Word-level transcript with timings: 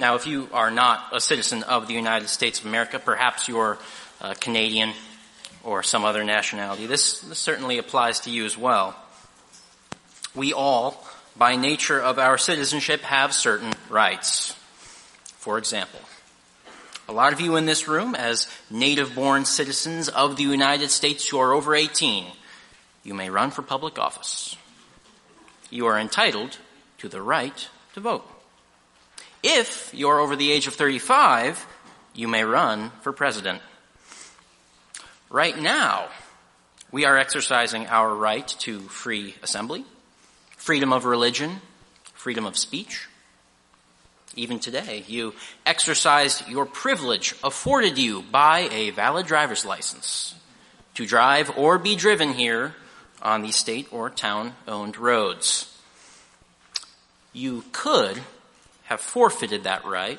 Now, 0.00 0.14
if 0.14 0.26
you 0.26 0.48
are 0.54 0.70
not 0.70 1.08
a 1.12 1.20
citizen 1.20 1.62
of 1.62 1.86
the 1.86 1.92
United 1.92 2.30
States 2.30 2.58
of 2.58 2.64
America, 2.64 2.98
perhaps 2.98 3.48
you're 3.48 3.76
uh, 4.22 4.32
Canadian 4.32 4.94
or 5.62 5.82
some 5.82 6.06
other 6.06 6.24
nationality, 6.24 6.86
this, 6.86 7.20
this 7.20 7.38
certainly 7.38 7.76
applies 7.76 8.20
to 8.20 8.30
you 8.30 8.46
as 8.46 8.56
well. 8.56 8.96
We 10.34 10.54
all, 10.54 11.06
by 11.36 11.56
nature 11.56 12.00
of 12.00 12.18
our 12.18 12.38
citizenship, 12.38 13.02
have 13.02 13.34
certain 13.34 13.74
rights. 13.90 14.56
For 15.36 15.58
example, 15.58 16.00
a 17.06 17.12
lot 17.12 17.34
of 17.34 17.42
you 17.42 17.56
in 17.56 17.66
this 17.66 17.86
room, 17.86 18.14
as 18.14 18.48
native 18.70 19.14
born 19.14 19.44
citizens 19.44 20.08
of 20.08 20.38
the 20.38 20.44
United 20.44 20.88
States 20.88 21.28
who 21.28 21.38
are 21.38 21.52
over 21.52 21.74
18, 21.74 22.24
you 23.04 23.12
may 23.12 23.28
run 23.28 23.50
for 23.50 23.60
public 23.60 23.98
office. 23.98 24.56
You 25.68 25.84
are 25.84 25.98
entitled 25.98 26.56
to 27.00 27.08
the 27.10 27.20
right 27.20 27.68
to 27.92 28.00
vote. 28.00 28.39
If 29.42 29.92
you 29.94 30.08
are 30.08 30.20
over 30.20 30.36
the 30.36 30.52
age 30.52 30.66
of 30.66 30.74
35, 30.74 31.66
you 32.14 32.28
may 32.28 32.44
run 32.44 32.90
for 33.00 33.12
president. 33.12 33.62
Right 35.30 35.58
now, 35.58 36.08
we 36.92 37.06
are 37.06 37.16
exercising 37.16 37.86
our 37.86 38.14
right 38.14 38.46
to 38.60 38.80
free 38.80 39.36
assembly, 39.42 39.84
freedom 40.56 40.92
of 40.92 41.06
religion, 41.06 41.60
freedom 42.12 42.44
of 42.44 42.58
speech. 42.58 43.08
Even 44.36 44.58
today, 44.58 45.04
you 45.06 45.34
exercised 45.64 46.46
your 46.46 46.66
privilege 46.66 47.34
afforded 47.42 47.96
you 47.96 48.22
by 48.22 48.68
a 48.70 48.90
valid 48.90 49.26
driver's 49.26 49.64
license 49.64 50.34
to 50.94 51.06
drive 51.06 51.50
or 51.56 51.78
be 51.78 51.96
driven 51.96 52.34
here 52.34 52.74
on 53.22 53.40
the 53.40 53.52
state 53.52 53.88
or 53.90 54.10
town 54.10 54.52
owned 54.68 54.98
roads. 54.98 55.66
You 57.32 57.64
could 57.72 58.20
have 58.90 59.00
forfeited 59.00 59.62
that 59.64 59.84
right 59.84 60.18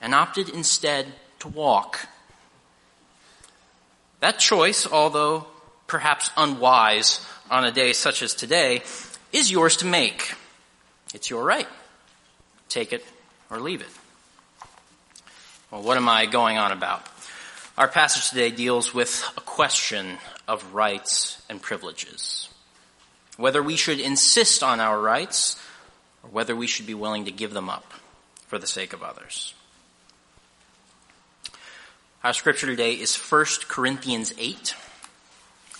and 0.00 0.14
opted 0.14 0.50
instead 0.50 1.06
to 1.40 1.48
walk. 1.48 2.06
That 4.20 4.38
choice, 4.38 4.86
although 4.86 5.46
perhaps 5.86 6.30
unwise 6.36 7.26
on 7.50 7.64
a 7.64 7.72
day 7.72 7.94
such 7.94 8.22
as 8.22 8.34
today, 8.34 8.82
is 9.32 9.50
yours 9.50 9.78
to 9.78 9.86
make. 9.86 10.34
It's 11.14 11.30
your 11.30 11.42
right. 11.44 11.66
Take 12.68 12.92
it 12.92 13.02
or 13.50 13.58
leave 13.58 13.80
it. 13.80 13.88
Well, 15.70 15.82
what 15.82 15.96
am 15.96 16.08
I 16.08 16.26
going 16.26 16.58
on 16.58 16.72
about? 16.72 17.08
Our 17.78 17.88
passage 17.88 18.28
today 18.28 18.50
deals 18.50 18.92
with 18.92 19.24
a 19.38 19.40
question 19.40 20.18
of 20.46 20.74
rights 20.74 21.40
and 21.48 21.60
privileges. 21.60 22.50
Whether 23.38 23.62
we 23.62 23.76
should 23.76 23.98
insist 23.98 24.62
on 24.62 24.78
our 24.78 25.00
rights 25.00 25.58
or 26.22 26.28
whether 26.28 26.54
we 26.54 26.66
should 26.66 26.86
be 26.86 26.94
willing 26.94 27.24
to 27.24 27.30
give 27.30 27.54
them 27.54 27.70
up 27.70 27.94
for 28.54 28.60
the 28.60 28.66
sake 28.68 28.92
of 28.92 29.02
others. 29.02 29.52
Our 32.22 32.32
scripture 32.32 32.68
today 32.68 32.92
is 32.92 33.16
1 33.16 33.46
Corinthians 33.66 34.32
8. 34.38 34.76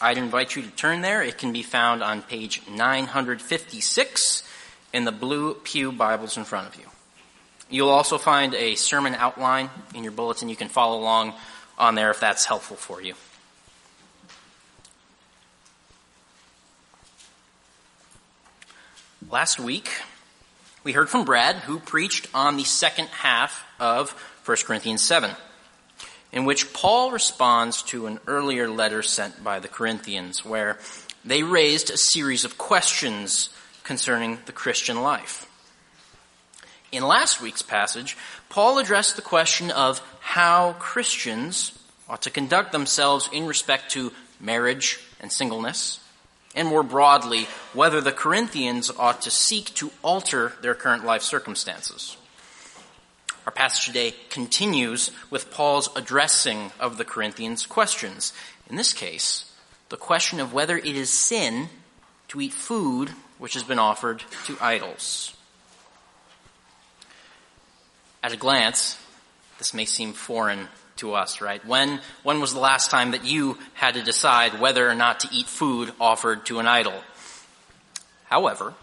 I'd 0.01 0.19
invite 0.19 0.57
you 0.57 0.63
to 0.63 0.71
turn 0.71 1.01
there. 1.01 1.23
It 1.23 1.39
can 1.39 1.53
be 1.53 1.63
found 1.63 2.03
on 2.03 2.21
page 2.21 2.63
956 2.69 4.43
in 4.93 5.05
the 5.05 5.13
blue 5.13 5.55
Pew 5.55 5.93
Bibles 5.93 6.37
in 6.37 6.43
front 6.43 6.67
of 6.67 6.75
you. 6.75 6.87
You'll 7.71 7.91
also 7.91 8.19
find 8.19 8.55
a 8.55 8.75
sermon 8.75 9.15
outline 9.15 9.71
in 9.95 10.03
your 10.03 10.11
bulletin. 10.11 10.49
You 10.49 10.57
can 10.57 10.69
follow 10.69 10.99
along 10.99 11.35
on 11.79 11.95
there 11.95 12.11
if 12.11 12.19
that's 12.19 12.45
helpful 12.45 12.77
for 12.77 13.01
you. 13.01 13.15
Last 19.31 19.61
week, 19.61 19.91
we 20.85 20.93
heard 20.93 21.09
from 21.09 21.25
Brad, 21.25 21.57
who 21.57 21.79
preached 21.79 22.29
on 22.35 22.59
the 22.59 22.65
second 22.65 23.09
half 23.09 23.65
of 23.81 24.11
1 24.45 24.59
Corinthians 24.67 25.03
7, 25.03 25.31
in 26.31 26.45
which 26.45 26.75
Paul 26.75 27.11
responds 27.11 27.83
to 27.85 28.07
an 28.07 28.21
earlier 28.27 28.69
letter 28.69 29.03
sent 29.03 29.43
by 29.43 29.59
the 29.59 29.69
Corinthians, 29.69 30.45
where 30.45 30.79
they 31.25 31.43
raised 31.43 31.89
a 31.89 31.97
series 31.97 32.45
of 32.45 32.59
questions 32.59 33.49
concerning 33.83 34.39
the 34.45 34.53
Christian 34.53 35.03
life. 35.03 35.51
In 36.93 37.03
last 37.03 37.41
week's 37.41 37.63
passage, 37.63 38.17
Paul 38.51 38.79
addressed 38.79 39.17
the 39.17 39.23
question 39.23 39.71
of 39.71 40.03
how 40.21 40.75
Christians 40.75 41.73
ought 42.11 42.23
to 42.23 42.31
conduct 42.31 42.73
themselves 42.73 43.31
in 43.33 43.47
respect 43.47 43.91
to 43.93 44.13
marriage 44.39 45.01
and 45.19 45.33
singleness, 45.33 45.99
and 46.55 46.69
more 46.69 46.83
broadly, 46.83 47.49
whether 47.73 48.01
the 48.01 48.13
Corinthians 48.13 48.91
ought 48.99 49.23
to 49.23 49.31
seek 49.31 49.75
to 49.75 49.91
alter 50.03 50.53
their 50.61 50.75
current 50.75 51.05
life 51.05 51.23
circumstances. 51.23 52.17
Our 53.47 53.53
passage 53.53 53.87
today 53.87 54.15
continues 54.31 55.11
with 55.31 55.51
Paul's 55.51 55.91
addressing 55.97 56.73
of 56.81 56.97
the 56.97 57.05
Corinthians' 57.05 57.67
questions. 57.67 58.33
In 58.71 58.77
this 58.77 58.93
case, 58.93 59.53
the 59.91 59.97
question 59.97 60.41
of 60.41 60.53
whether 60.53 60.79
it 60.79 60.87
is 60.87 61.27
sin 61.27 61.69
to 62.29 62.41
eat 62.41 62.53
food 62.53 63.11
which 63.39 63.55
has 63.55 63.63
been 63.63 63.79
offered 63.79 64.23
to 64.47 64.57
idols. 64.61 65.37
At 68.23 68.33
a 68.33 68.39
glance, 68.39 68.99
this 69.59 69.75
may 69.75 69.85
seem 69.85 70.15
foreign 70.15 70.69
to 70.97 71.15
us, 71.15 71.41
right? 71.41 71.65
When, 71.67 72.01
when 72.23 72.41
was 72.41 72.53
the 72.53 72.61
last 72.61 72.91
time 72.91 73.13
that 73.13 73.25
you 73.25 73.59
had 73.75 73.95
to 73.95 74.03
decide 74.03 74.61
whether 74.61 74.89
or 74.89 74.95
not 74.95 75.21
to 75.21 75.29
eat 75.33 75.47
food 75.47 75.93
offered 76.01 76.47
to 76.47 76.59
an 76.59 76.67
idol? 76.67 76.95
However, 78.25 78.75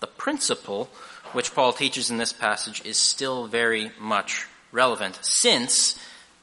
the 0.00 0.06
principle 0.06 0.88
which 1.32 1.54
Paul 1.54 1.72
teaches 1.72 2.10
in 2.10 2.16
this 2.16 2.32
passage 2.32 2.84
is 2.84 3.02
still 3.02 3.46
very 3.46 3.90
much 3.98 4.46
relevant 4.72 5.18
since 5.22 5.98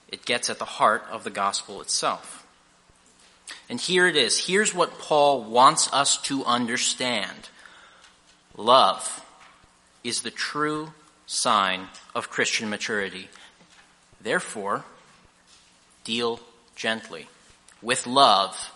it 0.09 0.25
gets 0.25 0.49
at 0.49 0.59
the 0.59 0.65
heart 0.65 1.03
of 1.09 1.23
the 1.23 1.29
gospel 1.29 1.81
itself. 1.81 2.45
And 3.69 3.79
here 3.79 4.07
it 4.07 4.17
is. 4.17 4.47
Here's 4.47 4.75
what 4.75 4.99
Paul 4.99 5.43
wants 5.43 5.91
us 5.93 6.17
to 6.23 6.43
understand. 6.43 7.49
Love 8.57 9.25
is 10.03 10.21
the 10.21 10.31
true 10.31 10.91
sign 11.25 11.87
of 12.13 12.29
Christian 12.29 12.69
maturity. 12.69 13.29
Therefore, 14.21 14.83
deal 16.03 16.39
gently 16.75 17.27
with 17.81 18.05
love 18.05 18.71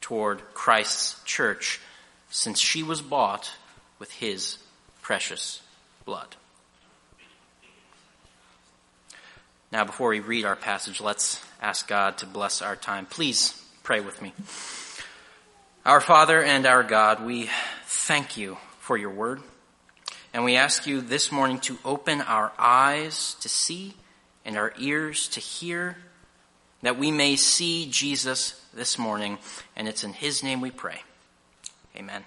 toward 0.00 0.40
Christ's 0.54 1.22
church 1.24 1.80
since 2.30 2.60
she 2.60 2.82
was 2.82 3.02
bought 3.02 3.52
with 3.98 4.10
his 4.12 4.58
precious 5.02 5.62
blood. 6.04 6.36
Now, 9.72 9.84
before 9.84 10.10
we 10.10 10.20
read 10.20 10.44
our 10.44 10.56
passage, 10.56 11.00
let's 11.00 11.44
ask 11.60 11.88
God 11.88 12.18
to 12.18 12.26
bless 12.26 12.62
our 12.62 12.76
time. 12.76 13.06
Please 13.06 13.60
pray 13.82 14.00
with 14.00 14.22
me. 14.22 14.32
Our 15.84 16.00
Father 16.00 16.42
and 16.42 16.66
our 16.66 16.82
God, 16.82 17.24
we 17.24 17.50
thank 17.84 18.36
you 18.36 18.58
for 18.78 18.96
your 18.96 19.10
word. 19.10 19.40
And 20.32 20.44
we 20.44 20.56
ask 20.56 20.86
you 20.86 21.00
this 21.00 21.32
morning 21.32 21.58
to 21.60 21.78
open 21.84 22.20
our 22.20 22.52
eyes 22.58 23.34
to 23.40 23.48
see 23.48 23.94
and 24.46 24.56
our 24.56 24.72
ears 24.78 25.28
to 25.28 25.40
hear, 25.40 25.98
that 26.80 26.98
we 26.98 27.10
may 27.10 27.36
see 27.36 27.88
Jesus 27.90 28.58
this 28.72 28.96
morning. 28.96 29.38
And 29.76 29.88
it's 29.88 30.04
in 30.04 30.14
his 30.14 30.42
name 30.42 30.62
we 30.62 30.70
pray. 30.70 31.02
Amen. 31.96 32.24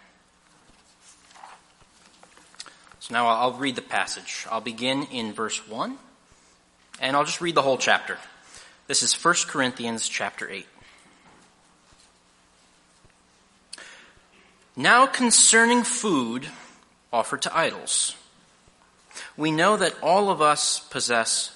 So 3.00 3.14
now 3.14 3.28
I'll 3.28 3.54
read 3.54 3.76
the 3.76 3.82
passage. 3.82 4.46
I'll 4.52 4.62
begin 4.62 5.04
in 5.12 5.34
verse 5.34 5.68
1, 5.68 5.98
and 7.00 7.16
I'll 7.16 7.24
just 7.24 7.42
read 7.42 7.56
the 7.56 7.62
whole 7.62 7.78
chapter. 7.78 8.18
This 8.88 9.02
is 9.02 9.14
1 9.14 9.36
Corinthians 9.48 10.10
chapter 10.10 10.50
8. 10.50 10.68
Now 14.76 15.06
concerning 15.06 15.84
food, 15.84 16.48
offered 17.14 17.42
to 17.44 17.58
idols. 17.58 18.16
We 19.38 19.52
know 19.52 19.78
that 19.78 19.96
all 20.02 20.30
of 20.30 20.42
us 20.42 20.80
possess 20.80 21.56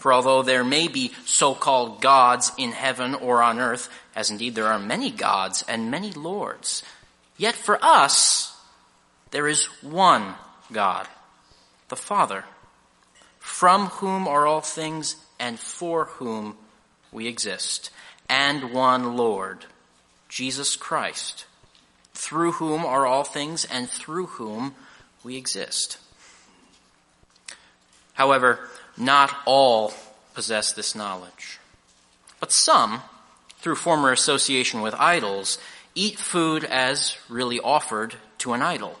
For 0.00 0.14
although 0.14 0.42
there 0.42 0.64
may 0.64 0.88
be 0.88 1.12
so-called 1.26 2.00
gods 2.00 2.52
in 2.56 2.72
heaven 2.72 3.14
or 3.14 3.42
on 3.42 3.60
earth, 3.60 3.90
as 4.16 4.30
indeed 4.30 4.54
there 4.54 4.66
are 4.66 4.78
many 4.78 5.10
gods 5.10 5.62
and 5.68 5.90
many 5.90 6.10
lords, 6.10 6.82
yet 7.36 7.54
for 7.54 7.78
us 7.84 8.56
there 9.30 9.46
is 9.46 9.66
one 9.82 10.36
God, 10.72 11.06
the 11.88 11.96
Father, 11.96 12.44
from 13.38 13.88
whom 13.88 14.26
are 14.26 14.46
all 14.46 14.62
things 14.62 15.16
and 15.38 15.60
for 15.60 16.06
whom 16.06 16.56
we 17.12 17.26
exist, 17.26 17.90
and 18.26 18.72
one 18.72 19.18
Lord, 19.18 19.66
Jesus 20.30 20.76
Christ, 20.76 21.44
through 22.14 22.52
whom 22.52 22.86
are 22.86 23.04
all 23.04 23.24
things 23.24 23.66
and 23.66 23.90
through 23.90 24.26
whom 24.26 24.74
we 25.22 25.36
exist. 25.36 25.98
However, 28.14 28.60
not 28.96 29.34
all 29.46 29.92
possess 30.34 30.72
this 30.72 30.94
knowledge. 30.94 31.58
But 32.38 32.52
some, 32.52 33.02
through 33.58 33.76
former 33.76 34.12
association 34.12 34.80
with 34.80 34.94
idols, 34.94 35.58
eat 35.94 36.18
food 36.18 36.64
as 36.64 37.16
really 37.28 37.60
offered 37.60 38.14
to 38.38 38.52
an 38.52 38.62
idol, 38.62 38.98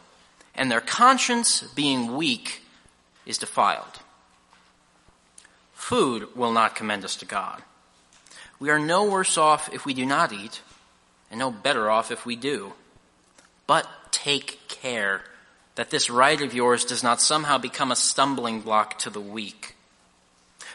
and 0.54 0.70
their 0.70 0.80
conscience, 0.80 1.62
being 1.74 2.16
weak, 2.16 2.62
is 3.24 3.38
defiled. 3.38 4.00
Food 5.72 6.36
will 6.36 6.52
not 6.52 6.74
commend 6.74 7.04
us 7.04 7.16
to 7.16 7.24
God. 7.24 7.62
We 8.58 8.70
are 8.70 8.78
no 8.78 9.04
worse 9.04 9.38
off 9.38 9.72
if 9.72 9.86
we 9.86 9.94
do 9.94 10.04
not 10.04 10.32
eat, 10.32 10.60
and 11.30 11.38
no 11.38 11.50
better 11.50 11.90
off 11.90 12.10
if 12.10 12.26
we 12.26 12.36
do. 12.36 12.74
But 13.66 13.88
take 14.10 14.68
care 14.68 15.22
that 15.76 15.90
this 15.90 16.10
right 16.10 16.40
of 16.42 16.52
yours 16.52 16.84
does 16.84 17.02
not 17.02 17.22
somehow 17.22 17.56
become 17.56 17.90
a 17.90 17.96
stumbling 17.96 18.60
block 18.60 18.98
to 18.98 19.10
the 19.10 19.20
weak. 19.20 19.76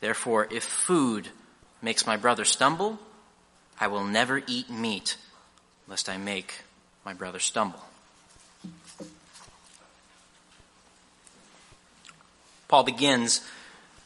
Therefore, 0.00 0.46
if 0.50 0.64
food 0.64 1.28
makes 1.82 2.06
my 2.06 2.16
brother 2.16 2.44
stumble, 2.44 2.98
I 3.80 3.86
will 3.86 4.04
never 4.04 4.42
eat 4.46 4.70
meat, 4.70 5.16
lest 5.86 6.08
I 6.08 6.16
make 6.16 6.62
my 7.04 7.14
brother 7.14 7.38
stumble. 7.38 7.82
Paul 12.68 12.84
begins 12.84 13.40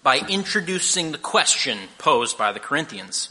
by 0.03 0.19
introducing 0.29 1.13
the 1.13 1.19
question 1.19 1.79
posed 1.99 2.39
by 2.39 2.53
the 2.53 2.61
Corinthians 2.61 3.31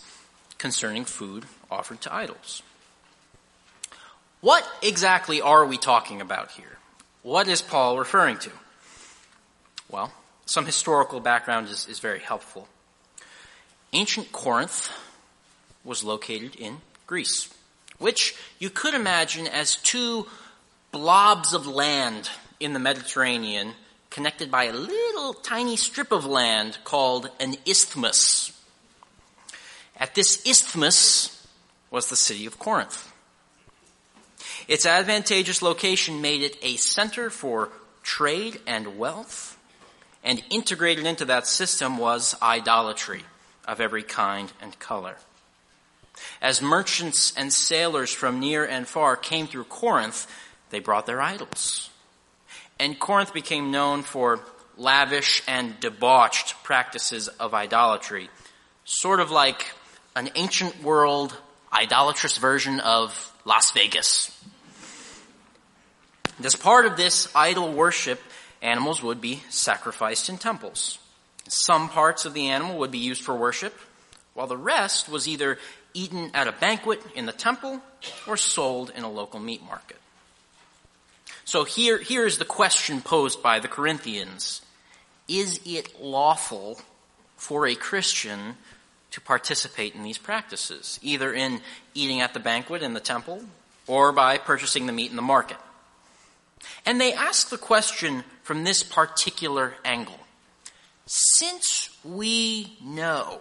concerning 0.58 1.06
food 1.06 1.46
offered 1.70 2.02
to 2.02 2.14
idols. 2.14 2.62
What 4.42 4.68
exactly 4.82 5.42
are 5.42 5.66
we 5.66 5.78
talking 5.78 6.20
about 6.22 6.52
here? 6.52 6.78
What 7.24 7.48
is 7.48 7.62
Paul 7.62 7.98
referring 7.98 8.38
to? 8.40 8.52
Well, 9.90 10.12
some 10.52 10.66
historical 10.66 11.22
background 11.22 11.70
is, 11.70 11.88
is 11.88 12.00
very 12.00 12.20
helpful. 12.20 12.68
Ancient 13.94 14.34
Corinth 14.34 14.92
was 15.86 16.04
located 16.04 16.58
in 16.58 16.80
Greece, 17.08 17.50
which 18.00 18.36
you 18.60 18.70
could 18.70 18.94
imagine 18.94 19.48
as 19.48 19.78
two 19.78 20.28
blobs 20.92 21.54
of 21.54 21.68
land 21.68 22.30
in 22.60 22.74
the 22.74 22.80
Mediterranean 22.80 23.72
connected 24.10 24.52
by 24.52 24.66
a 24.66 24.74
little 24.74 25.34
tiny 25.34 25.78
strip 25.78 26.12
of 26.12 26.26
land 26.26 26.78
called 26.84 27.30
an 27.40 27.56
isthmus. 27.66 28.52
At 29.96 30.16
this 30.16 30.46
isthmus 30.46 31.48
was 31.90 32.10
the 32.10 32.18
city 32.18 32.46
of 32.46 32.60
Corinth. 32.60 33.10
Its 34.68 34.86
advantageous 34.86 35.62
location 35.62 36.20
made 36.20 36.42
it 36.42 36.58
a 36.62 36.76
center 36.76 37.30
for 37.30 37.70
trade 38.04 38.60
and 38.68 38.98
wealth, 38.98 39.58
and 40.24 40.44
integrated 40.50 41.06
into 41.06 41.26
that 41.26 41.48
system 41.48 41.98
was 41.98 42.36
idolatry 42.42 43.24
of 43.68 43.82
every 43.82 44.04
kind 44.04 44.52
and 44.62 44.78
color. 44.80 45.18
As 46.42 46.62
merchants 46.62 47.34
and 47.36 47.52
sailors 47.52 48.12
from 48.12 48.40
near 48.40 48.66
and 48.66 48.88
far 48.88 49.16
came 49.16 49.48
through 49.48 49.64
Corinth, 49.66 50.28
they 50.70 50.80
brought 50.80 51.06
their 51.06 51.22
idols. 51.22 51.90
And 52.80 53.00
Corinth 53.00 53.34
became 53.34 53.72
known 53.72 54.04
for 54.04 54.40
lavish 54.78 55.44
and 55.48 55.80
debauched 55.80 56.64
practices 56.64 57.28
of 57.28 57.54
idolatry, 57.54 58.30
sort 58.86 59.20
of 59.20 59.32
like 59.32 59.66
an 60.16 60.30
ancient 60.36 60.84
world 60.84 61.36
idolatrous 61.72 62.38
version 62.38 62.80
of 62.80 63.32
Las 63.46 63.72
Vegas. 63.72 64.38
And 66.38 66.46
as 66.46 66.56
part 66.56 66.86
of 66.86 66.98
this 66.98 67.34
idol 67.36 67.72
worship, 67.72 68.20
animals 68.62 69.02
would 69.02 69.22
be 69.22 69.44
sacrificed 69.50 70.30
in 70.30 70.38
temples. 70.38 71.00
Some 71.48 71.90
parts 71.90 72.26
of 72.26 72.34
the 72.34 72.48
animal 72.50 72.78
would 72.80 72.92
be 72.92 73.00
used 73.00 73.24
for 73.24 73.36
worship, 73.36 73.78
while 74.34 74.48
the 74.48 74.58
rest 74.58 75.10
was 75.10 75.28
either 75.28 75.58
eaten 75.94 76.32
at 76.34 76.48
a 76.48 76.54
banquet 76.54 77.02
in 77.16 77.26
the 77.26 77.32
temple 77.32 77.82
or 78.28 78.38
sold 78.38 78.92
in 78.96 79.04
a 79.04 79.12
local 79.12 79.40
meat 79.40 79.64
market. 79.64 79.98
So 81.44 81.64
here, 81.64 81.98
here 81.98 82.26
is 82.26 82.38
the 82.38 82.46
question 82.46 83.02
posed 83.02 83.44
by 83.44 83.60
the 83.60 83.68
Corinthians. 83.68 84.62
Is 85.28 85.60
it 85.66 86.02
lawful 86.02 86.80
for 87.36 87.68
a 87.68 87.76
Christian 87.76 88.56
to 89.12 89.20
participate 89.20 89.96
in 89.96 90.04
these 90.04 90.18
practices, 90.18 91.00
either 91.02 91.34
in 91.34 91.60
eating 91.94 92.22
at 92.22 92.34
the 92.34 92.40
banquet 92.40 92.82
in 92.82 92.94
the 92.94 93.00
temple 93.00 93.44
or 93.88 94.14
by 94.14 94.38
purchasing 94.38 94.86
the 94.86 94.94
meat 94.94 95.10
in 95.10 95.18
the 95.18 95.22
market? 95.22 95.58
And 96.86 97.00
they 97.00 97.14
ask 97.14 97.50
the 97.50 97.58
question 97.58 98.24
from 98.44 98.64
this 98.64 98.84
particular 98.84 99.76
angle. 99.86 100.20
Since 101.06 101.90
we 102.04 102.78
know 102.84 103.40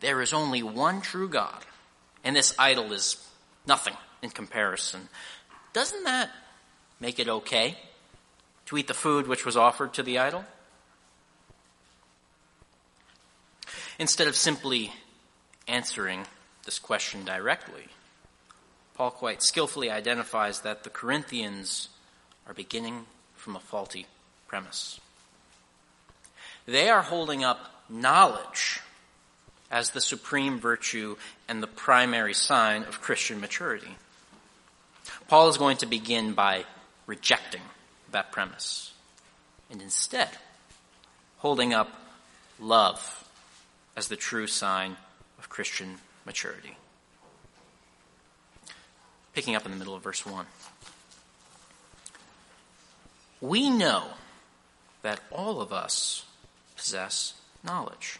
there 0.00 0.20
is 0.20 0.32
only 0.32 0.62
one 0.62 1.00
true 1.00 1.28
God, 1.28 1.64
and 2.22 2.36
this 2.36 2.54
idol 2.58 2.92
is 2.92 3.16
nothing 3.66 3.94
in 4.22 4.30
comparison, 4.30 5.08
doesn't 5.72 6.04
that 6.04 6.30
make 7.00 7.18
it 7.18 7.28
okay 7.28 7.76
to 8.66 8.78
eat 8.78 8.86
the 8.86 8.94
food 8.94 9.26
which 9.26 9.44
was 9.44 9.56
offered 9.56 9.92
to 9.94 10.02
the 10.02 10.18
idol? 10.18 10.44
Instead 13.98 14.26
of 14.26 14.36
simply 14.36 14.92
answering 15.68 16.26
this 16.64 16.78
question 16.78 17.24
directly, 17.24 17.86
Paul 18.94 19.10
quite 19.10 19.42
skillfully 19.42 19.90
identifies 19.90 20.60
that 20.60 20.84
the 20.84 20.90
Corinthians 20.90 21.88
are 22.46 22.54
beginning 22.54 23.06
from 23.34 23.56
a 23.56 23.60
faulty 23.60 24.06
premise. 24.46 25.00
They 26.66 26.88
are 26.88 27.02
holding 27.02 27.44
up 27.44 27.84
knowledge 27.88 28.80
as 29.70 29.90
the 29.90 30.00
supreme 30.00 30.58
virtue 30.58 31.16
and 31.48 31.62
the 31.62 31.66
primary 31.66 32.34
sign 32.34 32.84
of 32.84 33.00
Christian 33.00 33.40
maturity. 33.40 33.96
Paul 35.28 35.48
is 35.48 35.58
going 35.58 35.78
to 35.78 35.86
begin 35.86 36.32
by 36.32 36.64
rejecting 37.06 37.60
that 38.12 38.32
premise 38.32 38.92
and 39.70 39.82
instead 39.82 40.30
holding 41.38 41.74
up 41.74 41.90
love 42.60 43.28
as 43.96 44.08
the 44.08 44.16
true 44.16 44.46
sign 44.46 44.96
of 45.38 45.48
Christian 45.48 45.96
maturity. 46.24 46.76
Picking 49.34 49.56
up 49.56 49.64
in 49.66 49.72
the 49.72 49.76
middle 49.76 49.94
of 49.94 50.02
verse 50.02 50.24
1 50.24 50.46
we 53.44 53.68
know 53.68 54.04
that 55.02 55.20
all 55.30 55.60
of 55.60 55.70
us 55.70 56.24
possess 56.76 57.34
knowledge. 57.62 58.18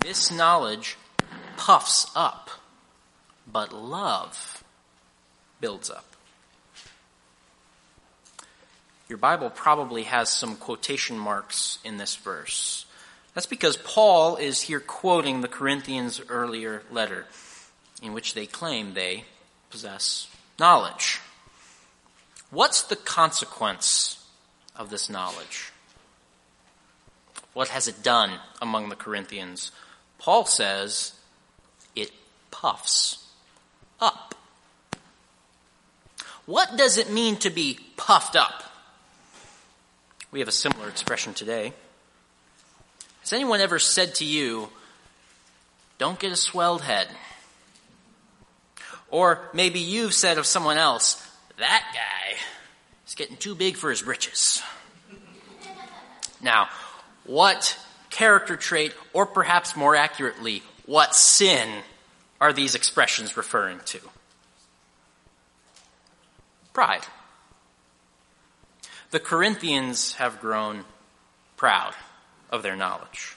This 0.00 0.30
knowledge 0.30 0.96
puffs 1.58 2.10
up, 2.16 2.48
but 3.50 3.74
love 3.74 4.64
builds 5.60 5.90
up. 5.90 6.06
Your 9.10 9.18
Bible 9.18 9.50
probably 9.50 10.04
has 10.04 10.30
some 10.30 10.56
quotation 10.56 11.18
marks 11.18 11.78
in 11.84 11.98
this 11.98 12.16
verse. 12.16 12.86
That's 13.34 13.46
because 13.46 13.76
Paul 13.76 14.36
is 14.36 14.62
here 14.62 14.80
quoting 14.80 15.42
the 15.42 15.48
Corinthians' 15.48 16.22
earlier 16.30 16.82
letter, 16.90 17.26
in 18.02 18.14
which 18.14 18.32
they 18.32 18.46
claim 18.46 18.94
they 18.94 19.24
possess 19.68 20.28
knowledge. 20.58 21.20
What's 22.50 22.82
the 22.82 22.96
consequence 22.96 24.24
of 24.74 24.90
this 24.90 25.10
knowledge? 25.10 25.72
What 27.52 27.68
has 27.68 27.88
it 27.88 28.02
done 28.02 28.38
among 28.60 28.88
the 28.88 28.96
Corinthians? 28.96 29.72
Paul 30.18 30.44
says 30.44 31.12
it 31.94 32.10
puffs 32.50 33.26
up. 34.00 34.34
What 36.44 36.76
does 36.76 36.98
it 36.98 37.10
mean 37.10 37.36
to 37.38 37.50
be 37.50 37.78
puffed 37.96 38.36
up? 38.36 38.62
We 40.30 40.38
have 40.40 40.48
a 40.48 40.52
similar 40.52 40.88
expression 40.88 41.34
today. 41.34 41.72
Has 43.20 43.32
anyone 43.32 43.60
ever 43.60 43.78
said 43.78 44.14
to 44.16 44.24
you, 44.24 44.68
don't 45.98 46.18
get 46.18 46.30
a 46.30 46.36
swelled 46.36 46.82
head? 46.82 47.08
Or 49.10 49.48
maybe 49.52 49.80
you've 49.80 50.14
said 50.14 50.38
of 50.38 50.46
someone 50.46 50.76
else, 50.76 51.25
that 51.58 51.84
guy 51.92 52.36
is 53.06 53.14
getting 53.14 53.36
too 53.36 53.54
big 53.54 53.76
for 53.76 53.90
his 53.90 54.02
britches. 54.02 54.62
Now, 56.42 56.68
what 57.24 57.78
character 58.10 58.56
trait, 58.56 58.94
or 59.12 59.26
perhaps 59.26 59.76
more 59.76 59.96
accurately, 59.96 60.62
what 60.86 61.14
sin 61.14 61.82
are 62.40 62.52
these 62.52 62.74
expressions 62.74 63.36
referring 63.36 63.80
to? 63.86 64.00
Pride. 66.72 67.02
The 69.10 69.20
Corinthians 69.20 70.14
have 70.14 70.40
grown 70.40 70.84
proud 71.56 71.94
of 72.50 72.62
their 72.62 72.76
knowledge. 72.76 73.34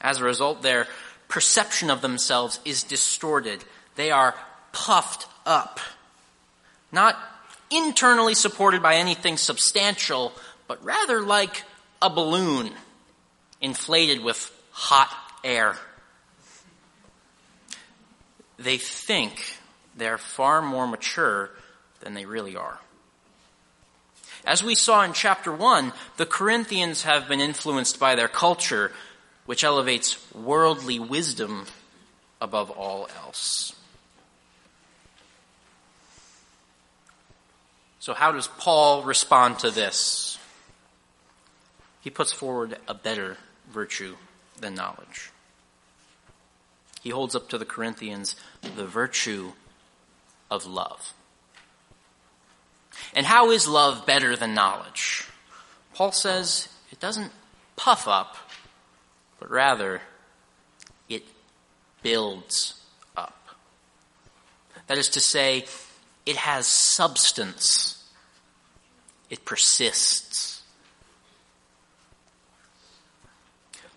As 0.00 0.18
a 0.18 0.24
result, 0.24 0.62
their 0.62 0.88
perception 1.28 1.88
of 1.88 2.02
themselves 2.02 2.58
is 2.64 2.82
distorted. 2.82 3.64
They 3.94 4.10
are 4.10 4.34
puffed 4.72 5.26
up. 5.46 5.78
Not 6.92 7.16
internally 7.70 8.34
supported 8.34 8.82
by 8.82 8.96
anything 8.96 9.38
substantial, 9.38 10.32
but 10.68 10.84
rather 10.84 11.22
like 11.22 11.64
a 12.00 12.10
balloon 12.10 12.70
inflated 13.60 14.22
with 14.22 14.52
hot 14.72 15.10
air. 15.42 15.76
They 18.58 18.76
think 18.76 19.58
they're 19.96 20.18
far 20.18 20.62
more 20.62 20.86
mature 20.86 21.50
than 22.00 22.14
they 22.14 22.26
really 22.26 22.56
are. 22.56 22.78
As 24.44 24.62
we 24.62 24.74
saw 24.74 25.02
in 25.02 25.12
chapter 25.12 25.52
1, 25.52 25.92
the 26.16 26.26
Corinthians 26.26 27.02
have 27.02 27.28
been 27.28 27.40
influenced 27.40 28.00
by 28.00 28.16
their 28.16 28.28
culture, 28.28 28.92
which 29.46 29.64
elevates 29.64 30.18
worldly 30.34 30.98
wisdom 30.98 31.66
above 32.40 32.70
all 32.70 33.08
else. 33.24 33.74
So, 38.02 38.14
how 38.14 38.32
does 38.32 38.48
Paul 38.48 39.04
respond 39.04 39.60
to 39.60 39.70
this? 39.70 40.36
He 42.00 42.10
puts 42.10 42.32
forward 42.32 42.76
a 42.88 42.94
better 42.94 43.36
virtue 43.70 44.16
than 44.58 44.74
knowledge. 44.74 45.30
He 47.00 47.10
holds 47.10 47.36
up 47.36 47.48
to 47.50 47.58
the 47.58 47.64
Corinthians 47.64 48.34
the 48.74 48.86
virtue 48.86 49.52
of 50.50 50.66
love. 50.66 51.12
And 53.14 53.24
how 53.24 53.52
is 53.52 53.68
love 53.68 54.04
better 54.04 54.34
than 54.34 54.52
knowledge? 54.52 55.28
Paul 55.94 56.10
says 56.10 56.70
it 56.90 56.98
doesn't 56.98 57.30
puff 57.76 58.08
up, 58.08 58.36
but 59.38 59.48
rather 59.48 60.00
it 61.08 61.22
builds 62.02 62.80
up. 63.16 63.46
That 64.88 64.98
is 64.98 65.08
to 65.10 65.20
say, 65.20 65.66
it 66.26 66.36
has 66.36 66.66
substance. 66.66 68.04
It 69.30 69.44
persists. 69.44 70.62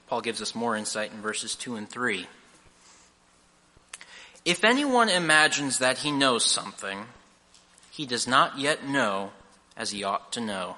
Paul 0.08 0.22
gives 0.22 0.42
us 0.42 0.56
more 0.56 0.76
insight 0.76 1.12
in 1.12 1.22
verses 1.22 1.56
2 1.56 1.76
and 1.76 1.90
3. 1.90 2.28
If 4.46 4.64
anyone 4.64 5.10
imagines 5.10 5.80
that 5.80 6.00
he 6.00 6.12
knows 6.12 6.46
something, 6.46 7.06
he 7.90 8.06
does 8.06 8.28
not 8.28 8.60
yet 8.60 8.88
know 8.88 9.32
as 9.76 9.92
he 9.92 10.04
ought 10.04 10.32
to 10.34 10.42
know. 10.42 10.78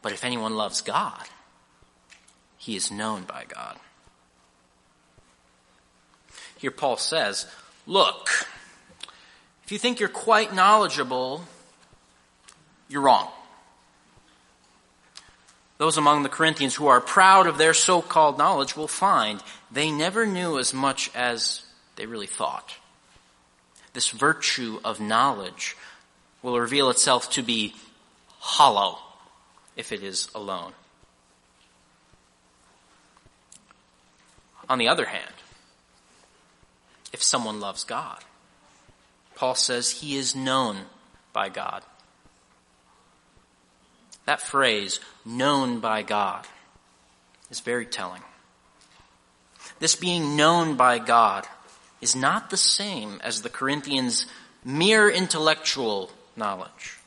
But 0.00 0.12
if 0.12 0.24
anyone 0.24 0.54
loves 0.54 0.80
God, 0.80 1.24
he 2.56 2.76
is 2.76 2.90
known 2.90 3.24
by 3.24 3.44
God. 3.48 3.78
Here 6.56 6.70
Paul 6.70 6.96
says, 6.96 7.46
Look, 7.86 8.28
if 9.68 9.72
you 9.72 9.78
think 9.78 10.00
you're 10.00 10.08
quite 10.08 10.54
knowledgeable, 10.54 11.44
you're 12.88 13.02
wrong. 13.02 13.28
Those 15.76 15.98
among 15.98 16.22
the 16.22 16.30
Corinthians 16.30 16.74
who 16.74 16.86
are 16.86 17.02
proud 17.02 17.46
of 17.46 17.58
their 17.58 17.74
so 17.74 18.00
called 18.00 18.38
knowledge 18.38 18.78
will 18.78 18.88
find 18.88 19.42
they 19.70 19.90
never 19.90 20.24
knew 20.24 20.58
as 20.58 20.72
much 20.72 21.14
as 21.14 21.66
they 21.96 22.06
really 22.06 22.26
thought 22.26 22.76
this 23.92 24.08
virtue 24.08 24.80
of 24.86 25.00
knowledge 25.00 25.76
will 26.42 26.58
reveal 26.58 26.88
itself 26.88 27.30
to 27.32 27.42
be 27.42 27.74
hollow 28.38 28.98
if 29.76 29.92
it 29.92 30.02
is 30.02 30.30
alone. 30.34 30.72
On 34.66 34.78
the 34.78 34.88
other 34.88 35.04
hand, 35.04 35.34
if 37.12 37.22
someone 37.22 37.60
loves 37.60 37.84
God, 37.84 38.24
Paul 39.38 39.54
says 39.54 39.90
he 39.92 40.16
is 40.16 40.34
known 40.34 40.78
by 41.32 41.48
God. 41.48 41.84
That 44.26 44.40
phrase, 44.40 44.98
known 45.24 45.78
by 45.78 46.02
God, 46.02 46.44
is 47.48 47.60
very 47.60 47.86
telling. 47.86 48.22
This 49.78 49.94
being 49.94 50.34
known 50.34 50.74
by 50.74 50.98
God 50.98 51.46
is 52.00 52.16
not 52.16 52.50
the 52.50 52.56
same 52.56 53.20
as 53.22 53.42
the 53.42 53.48
Corinthians' 53.48 54.26
mere 54.64 55.08
intellectual 55.08 56.10
knowledge. 56.34 56.98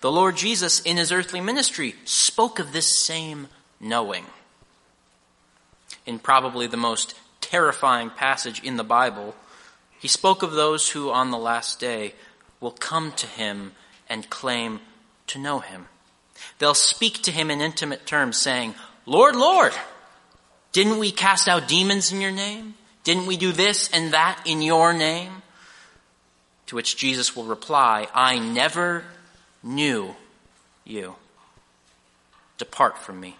The 0.00 0.10
Lord 0.10 0.38
Jesus, 0.38 0.80
in 0.80 0.96
his 0.96 1.12
earthly 1.12 1.42
ministry, 1.42 1.96
spoke 2.06 2.58
of 2.58 2.72
this 2.72 3.04
same 3.04 3.48
knowing. 3.78 4.24
In 6.06 6.18
probably 6.18 6.66
the 6.66 6.78
most 6.78 7.14
terrifying 7.42 8.08
passage 8.08 8.62
in 8.62 8.78
the 8.78 8.84
Bible, 8.84 9.34
he 10.00 10.08
spoke 10.08 10.42
of 10.42 10.52
those 10.52 10.90
who 10.90 11.10
on 11.10 11.30
the 11.30 11.38
last 11.38 11.78
day 11.78 12.14
will 12.58 12.70
come 12.70 13.12
to 13.12 13.26
him 13.26 13.72
and 14.08 14.30
claim 14.30 14.80
to 15.28 15.38
know 15.38 15.60
him. 15.60 15.88
They'll 16.58 16.74
speak 16.74 17.22
to 17.22 17.30
him 17.30 17.50
in 17.50 17.60
intimate 17.60 18.06
terms, 18.06 18.38
saying, 18.38 18.74
Lord, 19.04 19.36
Lord, 19.36 19.72
didn't 20.72 20.98
we 20.98 21.12
cast 21.12 21.48
out 21.48 21.68
demons 21.68 22.12
in 22.12 22.20
your 22.20 22.30
name? 22.30 22.74
Didn't 23.04 23.26
we 23.26 23.36
do 23.36 23.52
this 23.52 23.90
and 23.92 24.12
that 24.14 24.42
in 24.46 24.62
your 24.62 24.92
name? 24.94 25.42
To 26.66 26.76
which 26.76 26.96
Jesus 26.96 27.36
will 27.36 27.44
reply, 27.44 28.08
I 28.14 28.38
never 28.38 29.04
knew 29.62 30.16
you. 30.84 31.16
Depart 32.56 32.98
from 32.98 33.20
me. 33.20 33.36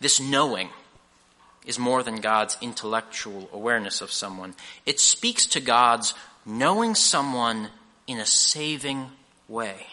This 0.00 0.20
knowing 0.20 0.70
is 1.66 1.78
more 1.78 2.02
than 2.02 2.20
God's 2.20 2.56
intellectual 2.62 3.50
awareness 3.52 4.00
of 4.00 4.12
someone. 4.12 4.54
It 4.86 5.00
speaks 5.00 5.44
to 5.46 5.60
God's 5.60 6.14
knowing 6.46 6.94
someone 6.94 7.68
in 8.06 8.18
a 8.18 8.26
saving 8.26 9.10
way. 9.48 9.86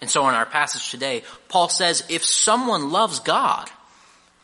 And 0.00 0.10
so 0.10 0.28
in 0.28 0.34
our 0.34 0.46
passage 0.46 0.90
today, 0.90 1.22
Paul 1.48 1.68
says 1.68 2.02
if 2.08 2.24
someone 2.24 2.90
loves 2.90 3.20
God, 3.20 3.68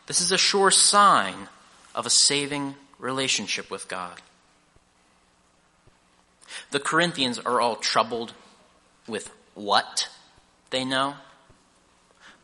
this 0.05 0.21
is 0.21 0.31
a 0.31 0.37
sure 0.37 0.69
sign 0.69 1.47
of 1.95 2.05
a 2.05 2.11
saving 2.11 2.75
relationship 2.99 3.71
with 3.71 3.87
God. 3.87 4.21
The 6.71 6.79
Corinthians 6.79 7.39
are 7.39 7.59
all 7.59 7.75
troubled 7.75 8.33
with 9.07 9.31
what 9.55 10.09
they 10.69 10.85
know, 10.85 11.15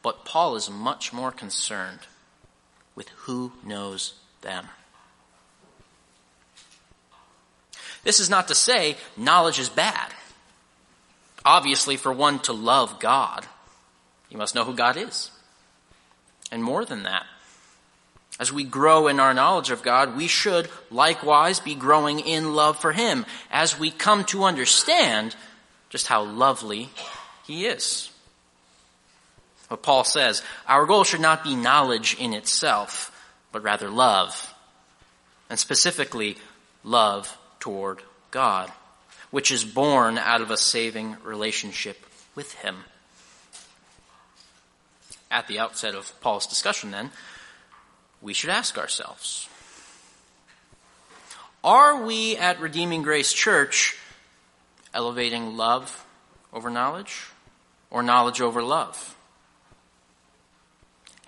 but 0.02 0.26
Paul 0.26 0.56
is 0.56 0.70
much 0.70 1.14
more 1.14 1.32
concerned 1.32 2.00
with 2.96 3.10
who 3.10 3.52
knows 3.64 4.14
them. 4.42 4.68
This 8.04 8.20
is 8.20 8.30
not 8.30 8.48
to 8.48 8.56
say 8.56 8.98
knowledge 9.16 9.60
is 9.60 9.70
bad. 9.70 10.14
Obviously, 11.46 11.98
for 11.98 12.12
one 12.12 12.40
to 12.40 12.54
love 12.54 13.00
God, 13.00 13.46
you 14.30 14.38
must 14.38 14.56
know 14.56 14.64
who 14.64 14.74
God 14.74 14.98
is. 14.98 15.32
And 16.52 16.64
more 16.64 16.86
than 16.86 17.04
that, 17.04 17.26
as 18.40 18.52
we 18.52 18.64
grow 18.64 19.08
in 19.08 19.20
our 19.20 19.34
knowledge 19.34 19.70
of 19.70 19.84
God, 19.84 20.18
we 20.18 20.28
should 20.28 20.70
likewise 20.90 21.60
be 21.60 21.76
growing 21.76 22.20
in 22.20 22.56
love 22.56 22.78
for 22.80 22.92
Him 22.92 23.26
as 23.52 23.80
we 23.80 23.92
come 23.92 24.24
to 24.26 24.44
understand 24.44 25.36
just 25.90 26.08
how 26.08 26.24
lovely 26.24 26.90
He 27.46 27.66
is. 27.66 28.10
What 29.72 29.84
Paul 29.84 30.04
says, 30.04 30.44
our 30.68 30.86
goal 30.86 31.06
should 31.06 31.22
not 31.22 31.46
be 31.46 31.56
knowledge 31.56 32.18
in 32.20 32.34
itself, 32.34 33.10
but 33.54 33.64
rather 33.64 33.90
love. 33.90 34.54
And 35.50 35.58
specifically, 35.58 36.36
love 36.84 37.38
toward 37.62 38.02
God, 38.32 38.70
which 39.30 39.50
is 39.50 39.64
born 39.64 40.18
out 40.18 40.42
of 40.42 40.52
a 40.52 40.58
saving 40.58 41.16
relationship 41.24 42.06
with 42.36 42.52
Him. 42.56 42.84
At 45.32 45.48
the 45.48 45.60
outset 45.60 45.96
of 45.96 46.20
Paul's 46.20 46.48
discussion, 46.48 46.92
then, 46.92 47.12
we 48.22 48.34
should 48.34 48.50
ask 48.50 48.78
ourselves 48.78 49.48
Are 51.64 52.04
we 52.04 52.36
at 52.36 52.60
Redeeming 52.60 53.04
Grace 53.04 53.32
Church 53.32 53.98
elevating 54.94 55.56
love 55.56 56.06
over 56.52 56.70
knowledge? 56.70 57.28
or 57.92 58.02
knowledge 58.02 58.42
over 58.42 58.64
love? 58.64 59.16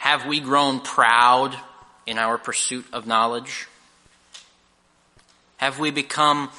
Have 0.03 0.25
we 0.25 0.41
grown 0.41 0.81
proud 0.81 1.57
in 2.05 2.17
our 2.17 2.37
pursuit 2.37 2.85
of 2.91 3.07
knowledge? 3.07 3.69
Have 5.55 5.79
we 5.79 5.91
become 5.91 6.49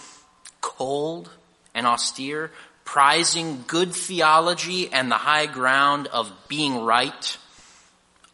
cold 0.62 1.28
and 1.74 1.86
austere, 1.86 2.50
prizing 2.86 3.62
good 3.66 3.92
theology 3.92 4.90
and 4.90 5.10
the 5.10 5.16
high 5.16 5.44
ground 5.44 6.06
of 6.06 6.32
being 6.48 6.86
right 6.86 7.36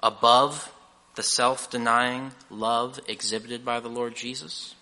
above 0.00 0.73
the 1.17 1.25
self 1.25 1.69
denying 1.69 2.31
love 2.49 3.00
exhibited 3.09 3.64
by 3.64 3.81
the 3.81 3.88
Lord 3.88 4.14
Jesus? 4.14 4.76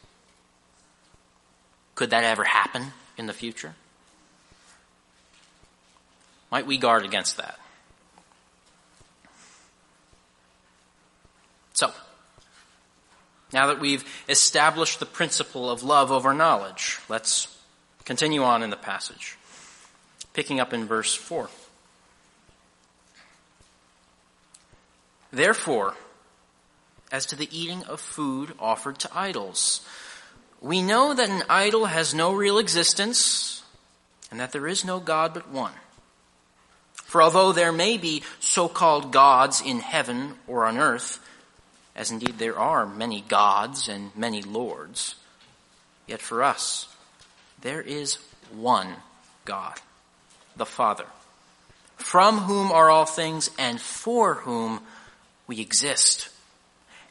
Could 1.94 2.11
that 2.11 2.25
ever 2.25 2.44
happen 2.44 2.92
in 3.16 3.25
the 3.25 3.32
future? 3.32 3.76
Might 6.52 6.66
we 6.66 6.76
guard 6.76 7.06
against 7.06 7.38
that? 7.38 7.58
So, 11.78 11.92
now 13.52 13.69
that 13.69 13.81
we've 13.81 14.05
established 14.28 15.00
the 15.00 15.07
principle 15.07 15.71
of 15.71 15.83
love 15.83 16.11
over 16.12 16.35
knowledge, 16.35 16.99
let's 17.09 17.57
continue 18.05 18.43
on 18.43 18.62
in 18.62 18.71
the 18.71 18.76
passage. 18.76 19.37
Picking 20.35 20.61
up 20.61 20.73
in 20.73 20.87
verse 20.87 21.14
4. 21.14 21.49
Therefore, 25.33 25.95
as 27.11 27.26
to 27.26 27.37
the 27.37 27.49
eating 27.57 27.85
of 27.85 28.00
food 28.00 28.52
offered 28.59 28.99
to 29.00 29.19
idols, 29.19 29.87
we 30.61 30.83
know 30.83 31.14
that 31.14 31.28
an 31.28 31.43
idol 31.49 31.87
has 31.87 32.14
no 32.14 32.33
real 32.33 32.59
existence 32.59 33.62
and 34.31 34.40
that 34.40 34.52
there 34.52 34.67
is 34.67 34.85
no 34.85 35.00
God 35.00 35.33
but 35.35 35.49
one. 35.49 35.73
For 36.95 37.23
although 37.23 37.52
there 37.52 37.73
may 37.73 37.97
be 37.97 38.23
so-called 38.40 39.12
gods 39.12 39.62
in 39.64 39.81
heaven 39.81 40.35
or 40.47 40.67
on 40.67 40.76
earth, 40.76 41.25
as 41.99 42.12
indeed 42.12 42.38
there 42.38 42.57
are 42.57 42.87
many 42.87 43.23
gods 43.23 43.88
and 43.88 44.14
many 44.17 44.40
lords, 44.40 45.17
yet 46.07 46.23
for 46.23 46.45
us 46.45 46.87
there 47.61 47.83
is 47.83 48.19
one 48.52 48.87
God, 49.45 49.75
the 50.57 50.64
Father, 50.64 51.07
from 51.97 52.38
whom 52.38 52.71
are 52.71 52.88
all 52.88 53.05
things 53.05 53.50
and 53.59 53.81
for 53.81 54.35
whom 54.35 54.81
we 55.49 55.61
exist, 55.61 56.28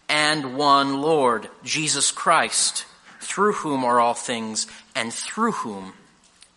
and 0.08 0.56
one 0.56 1.01
Lord, 1.01 1.50
Jesus 1.65 2.12
Christ, 2.12 2.86
through 3.20 3.53
whom 3.53 3.84
are 3.84 4.00
all 4.00 4.13
things 4.13 4.67
and 4.96 5.13
through 5.13 5.51
whom 5.51 5.91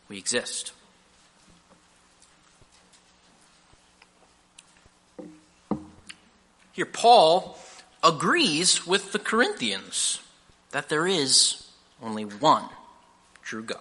we 0.09 0.19
exist. 0.19 0.73
Here, 6.73 6.87
Paul 6.87 7.59
agrees 8.03 8.87
with 8.87 9.13
the 9.13 9.19
Corinthians 9.19 10.21
that 10.71 10.89
there 10.89 11.07
is 11.07 11.67
only 12.03 12.25
one 12.25 12.65
true 13.43 13.63
God. 13.63 13.79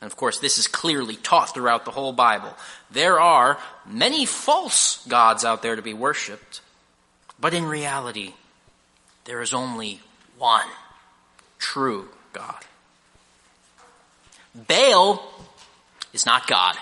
And 0.00 0.10
of 0.10 0.16
course, 0.16 0.38
this 0.38 0.56
is 0.56 0.66
clearly 0.66 1.16
taught 1.16 1.52
throughout 1.52 1.84
the 1.84 1.90
whole 1.90 2.12
Bible. 2.12 2.56
There 2.90 3.20
are 3.20 3.58
many 3.86 4.24
false 4.24 5.04
gods 5.06 5.44
out 5.44 5.62
there 5.62 5.76
to 5.76 5.82
be 5.82 5.94
worshiped, 5.94 6.60
but 7.38 7.52
in 7.52 7.64
reality, 7.64 8.32
there 9.24 9.42
is 9.42 9.52
only 9.52 10.00
one 10.38 10.68
true 11.58 12.08
God. 12.32 12.64
Baal 14.54 15.22
is 16.12 16.24
not 16.24 16.46
God. 16.46 16.76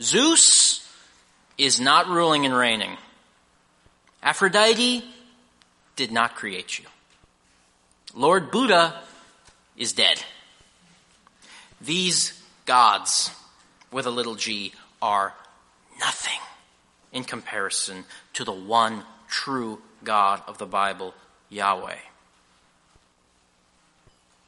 Zeus 0.00 0.86
is 1.56 1.80
not 1.80 2.08
ruling 2.08 2.44
and 2.44 2.54
reigning. 2.54 2.96
Aphrodite 4.22 5.04
did 5.96 6.12
not 6.12 6.34
create 6.34 6.78
you. 6.78 6.84
Lord 8.14 8.50
Buddha 8.50 9.00
is 9.76 9.92
dead. 9.92 10.22
These 11.80 12.40
gods 12.66 13.30
with 13.90 14.06
a 14.06 14.10
little 14.10 14.36
g 14.36 14.72
are 15.00 15.34
nothing 15.98 16.38
in 17.12 17.24
comparison 17.24 18.04
to 18.34 18.44
the 18.44 18.52
one 18.52 19.02
true 19.28 19.80
God 20.04 20.42
of 20.46 20.58
the 20.58 20.66
Bible, 20.66 21.14
Yahweh. 21.48 21.96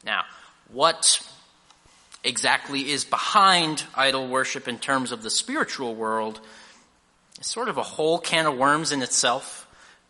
Now, 0.05 0.23
what 0.71 1.19
exactly 2.23 2.91
is 2.91 3.05
behind 3.05 3.83
idol 3.95 4.27
worship 4.27 4.67
in 4.67 4.79
terms 4.79 5.11
of 5.11 5.21
the 5.21 5.29
spiritual 5.29 5.95
world 5.95 6.39
is 7.39 7.47
sort 7.47 7.69
of 7.69 7.77
a 7.77 7.83
whole 7.83 8.19
can 8.19 8.45
of 8.45 8.57
worms 8.57 8.91
in 8.91 9.01
itself, 9.01 9.64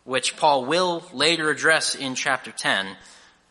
which 0.06 0.36
Paul 0.36 0.64
will 0.64 1.04
later 1.12 1.50
address 1.50 1.94
in 1.94 2.14
chapter 2.14 2.50
10. 2.50 2.96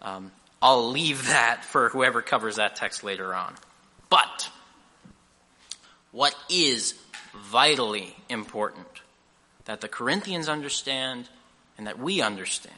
Um, 0.02 0.32
I'll 0.62 0.90
leave 0.90 1.28
that 1.28 1.64
for 1.64 1.90
whoever 1.90 2.24
covers 2.24 2.56
that 2.56 2.76
text 2.76 3.04
later 3.04 3.36
on. 3.36 3.54
But, 4.10 4.50
what 6.12 6.36
is 6.50 6.96
vitally 7.52 8.16
important 8.30 8.88
that 9.66 9.82
the 9.82 9.88
Corinthians 9.88 10.48
understand 10.48 11.30
and 11.78 11.86
that 11.86 12.00
we 12.00 12.22
understand 12.22 12.74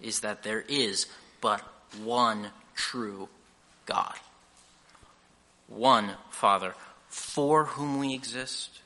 is 0.00 0.20
that 0.20 0.42
there 0.42 0.64
is 0.68 1.06
but 1.40 1.62
one 2.04 2.48
true 2.74 3.28
God. 3.86 4.14
One 5.68 6.12
Father 6.30 6.74
for 7.08 7.64
whom 7.64 7.98
we 7.98 8.14
exist 8.14 8.80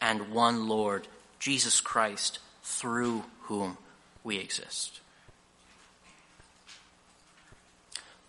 and 0.00 0.30
one 0.30 0.68
Lord, 0.68 1.08
Jesus 1.38 1.80
Christ, 1.80 2.38
through 2.64 3.22
whom 3.42 3.76
we 4.24 4.38
exist. 4.38 5.00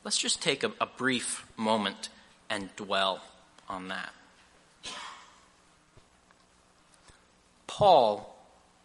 Let's 0.04 0.20
just 0.20 0.42
take 0.42 0.64
a, 0.64 0.72
a 0.80 0.86
brief 0.86 1.48
moment 1.58 2.10
and 2.50 2.70
dwell 2.76 3.22
on 3.68 3.88
that. 3.88 4.14
Paul 7.66 8.36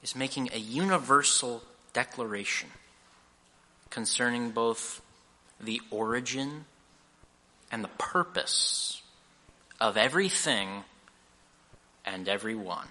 is 0.03 0.17
making 0.17 0.51
a 0.53 0.59
universal 0.59 1.63
declaration 1.93 2.71
concerning 3.91 4.51
both 4.51 5.03
the 5.61 5.81
origin 5.91 6.65
and 7.71 7.85
the 7.85 7.89
purpose 7.99 9.03
of 9.81 9.97
everything 9.97 10.85
and 12.05 12.29
everyone. 12.29 12.89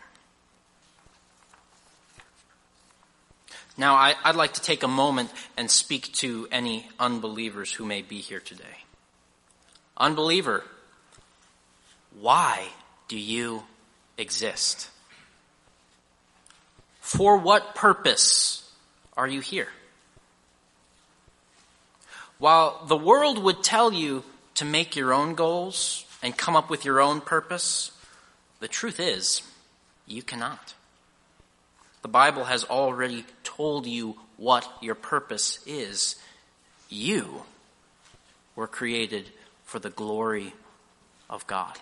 Now, 3.80 3.96
I, 3.96 4.14
would 4.26 4.36
like 4.36 4.56
to 4.56 4.62
take 4.62 4.84
a 4.84 4.90
moment 4.90 5.32
and 5.56 5.72
speak 5.72 6.12
to 6.16 6.50
any 6.52 6.90
unbelievers 7.00 7.72
who 7.72 7.86
may 7.86 8.02
be 8.02 8.18
here 8.18 8.42
today. 8.42 8.84
Unbeliever, 9.96 10.66
why 12.20 12.68
do 13.08 13.18
you 13.18 13.64
exist? 14.18 14.90
For 17.00 17.38
what 17.38 17.74
purpose 17.74 18.70
are 19.16 19.30
you 19.30 19.40
here? 19.40 19.70
While 22.38 22.86
the 22.86 22.98
world 22.98 23.42
would 23.42 23.64
tell 23.64 23.94
you 23.94 24.26
to 24.56 24.66
make 24.66 24.98
your 24.98 25.14
own 25.14 25.36
goals 25.36 26.04
and 26.22 26.36
come 26.38 26.58
up 26.58 26.70
with 26.70 26.84
your 26.84 27.00
own 27.00 27.22
purpose, 27.22 27.92
the 28.60 28.68
truth 28.68 29.00
is, 29.00 29.42
you 30.06 30.22
cannot. 30.22 30.74
The 32.10 32.14
Bible 32.14 32.46
has 32.46 32.64
already 32.64 33.24
told 33.44 33.86
you 33.86 34.16
what 34.36 34.68
your 34.82 34.96
purpose 34.96 35.60
is. 35.68 36.16
You 36.90 37.44
were 38.56 38.66
created 38.66 39.30
for 39.64 39.78
the 39.78 39.92
glory 39.92 40.56
of 41.30 41.46
God. 41.46 41.78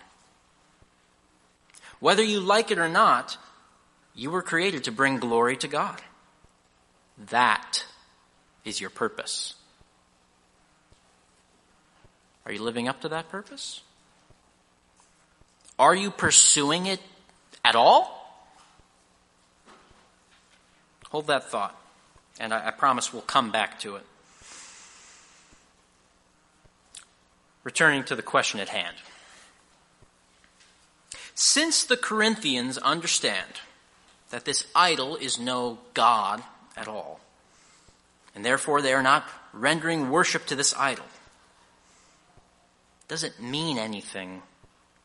Whether 1.98 2.22
you 2.22 2.40
like 2.40 2.70
it 2.70 2.78
or 2.78 2.90
not, 2.90 3.38
you 4.14 4.30
were 4.30 4.42
created 4.42 4.84
to 4.84 4.92
bring 4.92 5.16
glory 5.16 5.56
to 5.56 5.66
God. 5.66 6.02
That 7.30 7.86
is 8.66 8.82
your 8.82 8.90
purpose. 8.90 9.54
Are 12.44 12.52
you 12.52 12.62
living 12.62 12.86
up 12.86 13.00
to 13.00 13.08
that 13.08 13.30
purpose? 13.30 13.80
Are 15.78 15.94
you 15.94 16.10
pursuing 16.10 16.84
it 16.84 17.00
at 17.64 17.74
all? 17.74 18.17
Hold 21.10 21.26
that 21.28 21.50
thought, 21.50 21.74
and 22.38 22.52
I, 22.52 22.68
I 22.68 22.70
promise 22.70 23.12
we'll 23.12 23.22
come 23.22 23.50
back 23.50 23.78
to 23.80 23.96
it. 23.96 24.04
Returning 27.64 28.04
to 28.04 28.16
the 28.16 28.22
question 28.22 28.60
at 28.60 28.68
hand. 28.68 28.96
Since 31.34 31.84
the 31.84 31.96
Corinthians 31.96 32.78
understand 32.78 33.60
that 34.30 34.44
this 34.44 34.66
idol 34.74 35.16
is 35.16 35.38
no 35.38 35.78
God 35.94 36.42
at 36.76 36.88
all, 36.88 37.20
and 38.34 38.44
therefore 38.44 38.82
they 38.82 38.92
are 38.92 39.02
not 39.02 39.26
rendering 39.52 40.10
worship 40.10 40.46
to 40.46 40.56
this 40.56 40.74
idol, 40.76 41.06
doesn't 43.08 43.40
mean 43.40 43.78
anything 43.78 44.42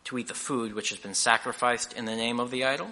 to 0.03 0.17
eat 0.17 0.27
the 0.27 0.33
food 0.33 0.73
which 0.73 0.89
has 0.89 0.99
been 0.99 1.13
sacrificed 1.13 1.93
in 1.93 2.05
the 2.05 2.15
name 2.15 2.39
of 2.39 2.51
the 2.51 2.65
idol? 2.65 2.91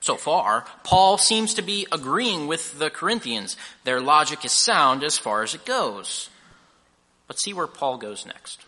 So 0.00 0.16
far, 0.16 0.64
Paul 0.82 1.18
seems 1.18 1.54
to 1.54 1.62
be 1.62 1.86
agreeing 1.92 2.46
with 2.46 2.78
the 2.78 2.88
Corinthians. 2.88 3.56
Their 3.84 4.00
logic 4.00 4.44
is 4.44 4.52
sound 4.52 5.04
as 5.04 5.18
far 5.18 5.42
as 5.42 5.54
it 5.54 5.66
goes. 5.66 6.30
But 7.26 7.38
see 7.38 7.52
where 7.52 7.66
Paul 7.66 7.98
goes 7.98 8.24
next. 8.24 8.64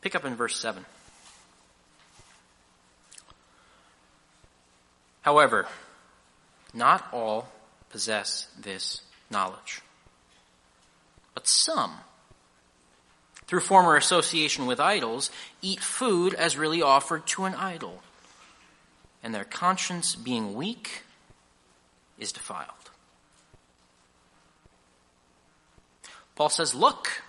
Pick 0.00 0.14
up 0.14 0.24
in 0.24 0.34
verse 0.34 0.58
7. 0.58 0.84
However, 5.22 5.66
not 6.72 7.06
all 7.12 7.48
possess 7.90 8.46
this 8.58 9.02
knowledge, 9.30 9.82
but 11.34 11.46
some, 11.46 11.92
through 13.46 13.60
former 13.60 13.94
association 13.94 14.64
with 14.64 14.80
idols, 14.80 15.30
eat 15.60 15.80
food 15.80 16.32
as 16.32 16.56
really 16.56 16.80
offered 16.80 17.26
to 17.26 17.44
an 17.44 17.54
idol 17.54 18.02
and 19.22 19.34
their 19.34 19.44
conscience 19.44 20.14
being 20.14 20.54
weak 20.54 21.02
is 22.18 22.32
defiled. 22.32 22.68
Paul 26.36 26.48
says, 26.48 26.74
Look, 26.74 27.22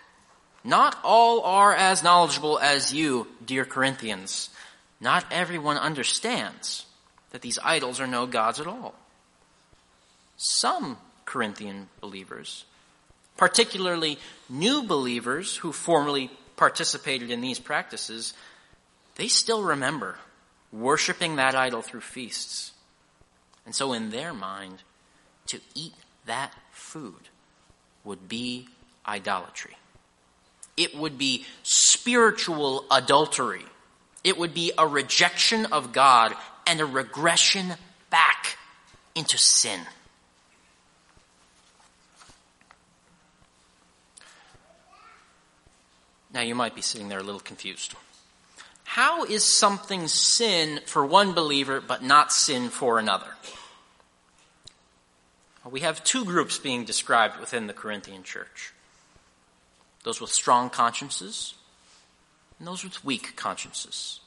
not 0.63 0.97
all 1.03 1.41
are 1.41 1.73
as 1.73 2.03
knowledgeable 2.03 2.59
as 2.59 2.93
you, 2.93 3.27
dear 3.43 3.65
Corinthians. 3.65 4.49
Not 5.01 5.25
everyone 5.31 5.77
understands 5.77 6.85
that 7.31 7.41
these 7.41 7.59
idols 7.63 7.99
are 7.99 8.07
no 8.07 8.25
gods 8.25 8.59
at 8.59 8.67
all. 8.67 8.93
Some 10.37 10.97
Corinthian 11.25 11.89
believers, 12.01 12.65
particularly 13.37 14.17
new 14.49 14.83
believers 14.83 15.55
who 15.57 15.71
formerly 15.71 16.29
participated 16.55 17.31
in 17.31 17.41
these 17.41 17.59
practices, 17.59 18.33
they 19.15 19.27
still 19.27 19.63
remember 19.63 20.17
worshiping 20.71 21.35
that 21.35 21.55
idol 21.55 21.81
through 21.81 22.01
feasts. 22.01 22.71
And 23.65 23.75
so, 23.75 23.93
in 23.93 24.09
their 24.09 24.33
mind, 24.33 24.83
to 25.47 25.59
eat 25.75 25.93
that 26.25 26.53
food 26.71 27.29
would 28.03 28.27
be 28.27 28.67
idolatry. 29.07 29.75
It 30.77 30.95
would 30.95 31.17
be 31.17 31.45
spiritual 31.63 32.85
adultery. 32.89 33.65
It 34.23 34.37
would 34.37 34.53
be 34.53 34.71
a 34.77 34.87
rejection 34.87 35.65
of 35.67 35.91
God 35.91 36.33
and 36.65 36.79
a 36.79 36.85
regression 36.85 37.73
back 38.09 38.57
into 39.15 39.37
sin. 39.37 39.81
Now, 46.31 46.41
you 46.41 46.53
might 46.53 46.75
be 46.75 46.81
sitting 46.81 47.09
there 47.09 47.19
a 47.19 47.23
little 47.23 47.39
confused 47.39 47.95
how 48.89 49.23
is 49.23 49.59
something 49.59 50.07
sin 50.07 50.79
for 50.87 51.05
one 51.05 51.33
believer 51.33 51.79
but 51.79 52.01
not 52.01 52.31
sin 52.31 52.69
for 52.69 52.97
another? 52.97 53.35
We 55.63 55.81
have 55.81 56.03
two 56.03 56.25
groups 56.25 56.57
being 56.57 56.85
described 56.85 57.39
within 57.39 57.67
the 57.67 57.73
Corinthian 57.73 58.23
church 58.23 58.73
those 60.03 60.19
with 60.19 60.31
strong 60.31 60.71
consciences 60.71 61.53
and 62.57 62.67
those 62.67 62.83
with 62.83 63.05
weak 63.05 63.35
consciences. 63.35 64.21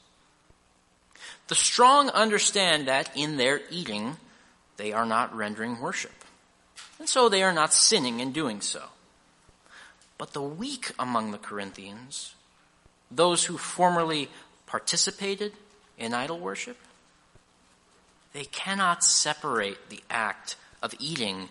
The 1.48 1.56
strong 1.56 2.10
understand 2.10 2.86
that 2.86 3.10
in 3.16 3.38
their 3.38 3.62
eating, 3.68 4.16
they 4.76 4.92
are 4.92 5.06
not 5.06 5.34
rendering 5.34 5.80
worship, 5.80 6.24
and 7.00 7.08
so 7.08 7.28
they 7.28 7.42
are 7.42 7.52
not 7.52 7.74
sinning 7.74 8.20
in 8.20 8.30
doing 8.30 8.60
so. 8.60 8.84
But 10.18 10.34
the 10.34 10.42
weak 10.42 10.92
among 11.00 11.32
the 11.32 11.38
Corinthians, 11.38 12.36
those 13.10 13.46
who 13.46 13.58
formerly 13.58 14.28
participated 14.72 15.52
in 15.98 16.14
idol 16.14 16.38
worship, 16.38 16.78
they 18.32 18.44
cannot 18.44 19.04
separate 19.04 19.90
the 19.90 20.00
act 20.08 20.56
of 20.82 20.94
eating 20.98 21.50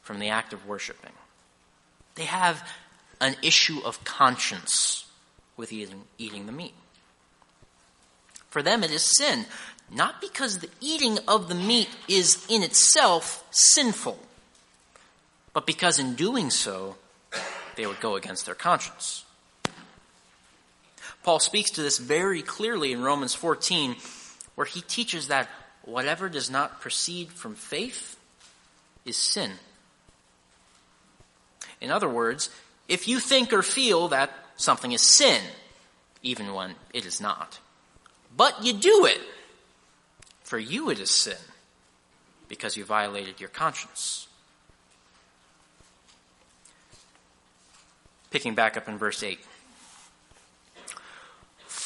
from 0.00 0.18
the 0.18 0.30
act 0.30 0.54
of 0.54 0.66
worshiping. 0.66 1.12
They 2.14 2.24
have 2.24 2.66
an 3.20 3.36
issue 3.42 3.80
of 3.84 4.02
conscience 4.04 5.04
with 5.58 5.74
eating, 5.74 6.04
eating 6.16 6.46
the 6.46 6.52
meat. 6.52 6.72
For 8.48 8.62
them, 8.62 8.82
it 8.82 8.90
is 8.90 9.14
sin, 9.14 9.44
not 9.90 10.22
because 10.22 10.60
the 10.60 10.70
eating 10.80 11.18
of 11.28 11.50
the 11.50 11.54
meat 11.54 11.90
is 12.08 12.46
in 12.48 12.62
itself 12.62 13.44
sinful, 13.50 14.18
but 15.52 15.66
because 15.66 15.98
in 15.98 16.14
doing 16.14 16.48
so, 16.48 16.96
they 17.76 17.86
would 17.86 18.00
go 18.00 18.16
against 18.16 18.46
their 18.46 18.54
conscience. 18.54 19.23
Paul 21.24 21.40
speaks 21.40 21.70
to 21.72 21.82
this 21.82 21.98
very 21.98 22.42
clearly 22.42 22.92
in 22.92 23.02
Romans 23.02 23.34
14, 23.34 23.96
where 24.54 24.66
he 24.66 24.82
teaches 24.82 25.28
that 25.28 25.48
whatever 25.82 26.28
does 26.28 26.50
not 26.50 26.82
proceed 26.82 27.30
from 27.30 27.54
faith 27.54 28.16
is 29.06 29.16
sin. 29.16 29.52
In 31.80 31.90
other 31.90 32.08
words, 32.08 32.50
if 32.88 33.08
you 33.08 33.18
think 33.18 33.54
or 33.54 33.62
feel 33.62 34.08
that 34.08 34.30
something 34.56 34.92
is 34.92 35.16
sin, 35.16 35.40
even 36.22 36.52
when 36.52 36.74
it 36.92 37.06
is 37.06 37.22
not, 37.22 37.58
but 38.36 38.62
you 38.62 38.74
do 38.74 39.06
it, 39.06 39.20
for 40.42 40.58
you 40.58 40.90
it 40.90 41.00
is 41.00 41.14
sin, 41.14 41.38
because 42.48 42.76
you 42.76 42.84
violated 42.84 43.40
your 43.40 43.48
conscience. 43.48 44.28
Picking 48.30 48.54
back 48.54 48.76
up 48.76 48.88
in 48.88 48.98
verse 48.98 49.22
8. 49.22 49.38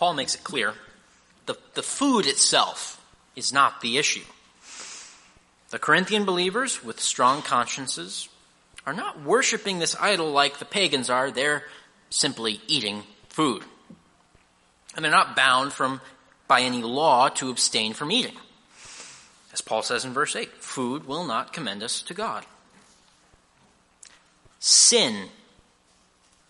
Paul 0.00 0.14
makes 0.14 0.34
it 0.34 0.42
clear 0.42 0.72
the, 1.44 1.58
the 1.74 1.82
food 1.82 2.24
itself 2.24 2.98
is 3.36 3.52
not 3.52 3.82
the 3.82 3.98
issue. 3.98 4.24
The 5.68 5.78
Corinthian 5.78 6.24
believers 6.24 6.82
with 6.82 7.00
strong 7.00 7.42
consciences 7.42 8.30
are 8.86 8.94
not 8.94 9.20
worshiping 9.20 9.78
this 9.78 9.94
idol 10.00 10.32
like 10.32 10.58
the 10.58 10.64
pagans 10.64 11.10
are. 11.10 11.30
They're 11.30 11.64
simply 12.08 12.62
eating 12.66 13.02
food. 13.28 13.62
And 14.96 15.04
they're 15.04 15.12
not 15.12 15.36
bound 15.36 15.74
from, 15.74 16.00
by 16.48 16.62
any 16.62 16.80
law 16.80 17.28
to 17.28 17.50
abstain 17.50 17.92
from 17.92 18.10
eating. 18.10 18.36
As 19.52 19.60
Paul 19.60 19.82
says 19.82 20.06
in 20.06 20.14
verse 20.14 20.34
8, 20.34 20.48
food 20.62 21.06
will 21.06 21.26
not 21.26 21.52
commend 21.52 21.82
us 21.82 22.00
to 22.02 22.14
God. 22.14 22.46
Sin 24.60 25.28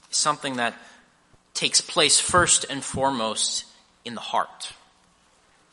is 0.09 0.17
something 0.17 0.55
that 0.55 0.75
takes 1.61 1.83
place 1.83 2.19
first 2.19 2.65
and 2.71 2.83
foremost 2.83 3.67
in 4.07 4.15
the 4.15 4.21
heart, 4.23 4.73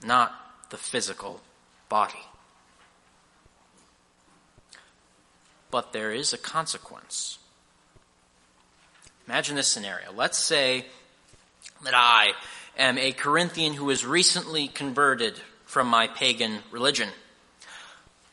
not 0.04 0.34
the 0.70 0.76
physical 0.76 1.40
body. 1.88 2.20
But 5.72 5.94
there 5.94 6.12
is 6.12 6.34
a 6.34 6.38
consequence. 6.38 7.40
Imagine 9.28 9.56
this 9.56 9.72
scenario. 9.72 10.12
Let's 10.12 10.38
say 10.38 10.86
that 11.86 11.94
I 11.96 12.34
am 12.78 12.98
a 12.98 13.14
Corinthian 13.14 13.74
who 13.74 13.90
is 13.90 14.06
recently 14.06 14.68
converted 14.68 15.40
from 15.66 15.88
my 15.88 16.08
pagan 16.08 16.60
religion. 16.70 17.08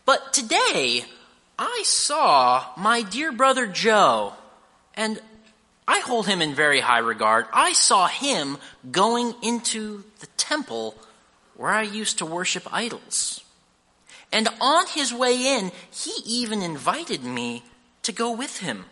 But 0.04 0.32
today, 0.32 1.04
I 1.56 1.82
saw 1.84 2.66
my 2.76 3.02
dear 3.02 3.30
brother 3.30 3.68
Joe, 3.68 4.32
and 4.96 5.20
I 5.86 6.00
hold 6.00 6.26
him 6.26 6.40
in 6.40 6.54
very 6.54 6.80
high 6.80 6.98
regard. 6.98 7.46
I 7.52 7.72
saw 7.72 8.06
him 8.06 8.58
going 8.90 9.34
into 9.42 10.04
the 10.20 10.26
temple 10.38 10.96
where 11.56 11.70
I 11.70 11.82
used 11.82 12.18
to 12.18 12.26
worship 12.26 12.66
idols. 12.72 13.42
And 14.32 14.48
on 14.60 14.86
his 14.88 15.12
way 15.12 15.58
in, 15.58 15.70
he 15.92 16.12
even 16.26 16.62
invited 16.62 17.22
me 17.22 17.62
to 18.02 18.12
go 18.12 18.32
with 18.32 18.58
him. 18.58 18.86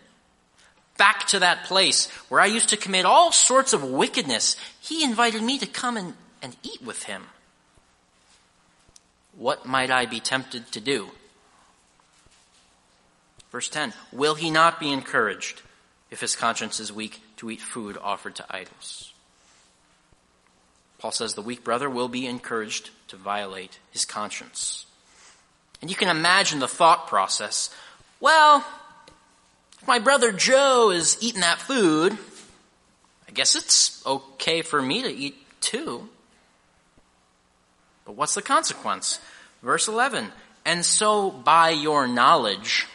Back 0.99 1.27
to 1.29 1.39
that 1.41 1.65
place 1.65 2.09
where 2.29 2.41
I 2.41 2.47
used 2.47 2.69
to 2.69 2.77
commit 2.77 3.07
all 3.07 3.33
sorts 3.33 3.73
of 3.73 3.83
wickedness, 3.83 4.57
he 4.81 5.03
invited 5.03 5.43
me 5.43 5.59
to 5.59 5.67
come 5.67 5.97
and, 5.97 6.15
and 6.43 6.55
eat 6.63 6.83
with 6.83 7.05
him. 7.05 7.25
What 9.37 9.67
might 9.67 9.91
I 9.91 10.05
be 10.07 10.21
tempted 10.21 10.71
to 10.73 10.81
do? 10.81 11.09
Verse 13.51 13.69
10 13.69 13.95
Will 14.13 14.35
he 14.35 14.51
not 14.51 14.79
be 14.79 14.93
encouraged 14.93 15.63
if 16.13 16.21
his 16.21 16.37
conscience 16.37 16.79
is 16.79 16.93
weak 16.93 17.21
to 17.39 17.51
eat 17.51 17.61
food 17.61 17.99
offered 18.01 18.37
to 18.37 18.47
idols? 18.49 19.13
Paul 20.99 21.11
says 21.11 21.35
the 21.35 21.43
weak 21.43 21.65
brother 21.65 21.91
will 21.91 22.07
be 22.07 22.27
encouraged 22.27 22.91
to 23.09 23.17
violate 23.17 23.81
his 23.91 24.05
conscience. 24.05 24.87
And 25.81 25.91
you 25.91 25.97
can 25.97 26.09
imagine 26.09 26.61
the 26.61 26.69
thought 26.69 27.09
process. 27.09 27.75
Well, 28.21 28.65
if 29.81 29.89
my 29.89 29.99
brother 29.99 30.31
Joe 30.31 30.91
is 30.91 31.19
eating 31.21 31.41
that 31.41 31.59
food, 31.59 32.17
I 33.27 33.33
guess 33.33 33.57
it's 33.57 34.01
okay 34.07 34.63
for 34.63 34.81
me 34.81 35.03
to 35.03 35.09
eat 35.09 35.35
too. 35.61 36.09
But 38.05 38.17
what's 38.17 38.35
the 38.35 38.43
consequence? 38.43 39.19
Verse 39.63 39.89
11. 39.89 40.29
And 40.65 40.85
so 40.85 41.31
by 41.31 41.71
your 41.71 42.07
knowledge, 42.07 42.87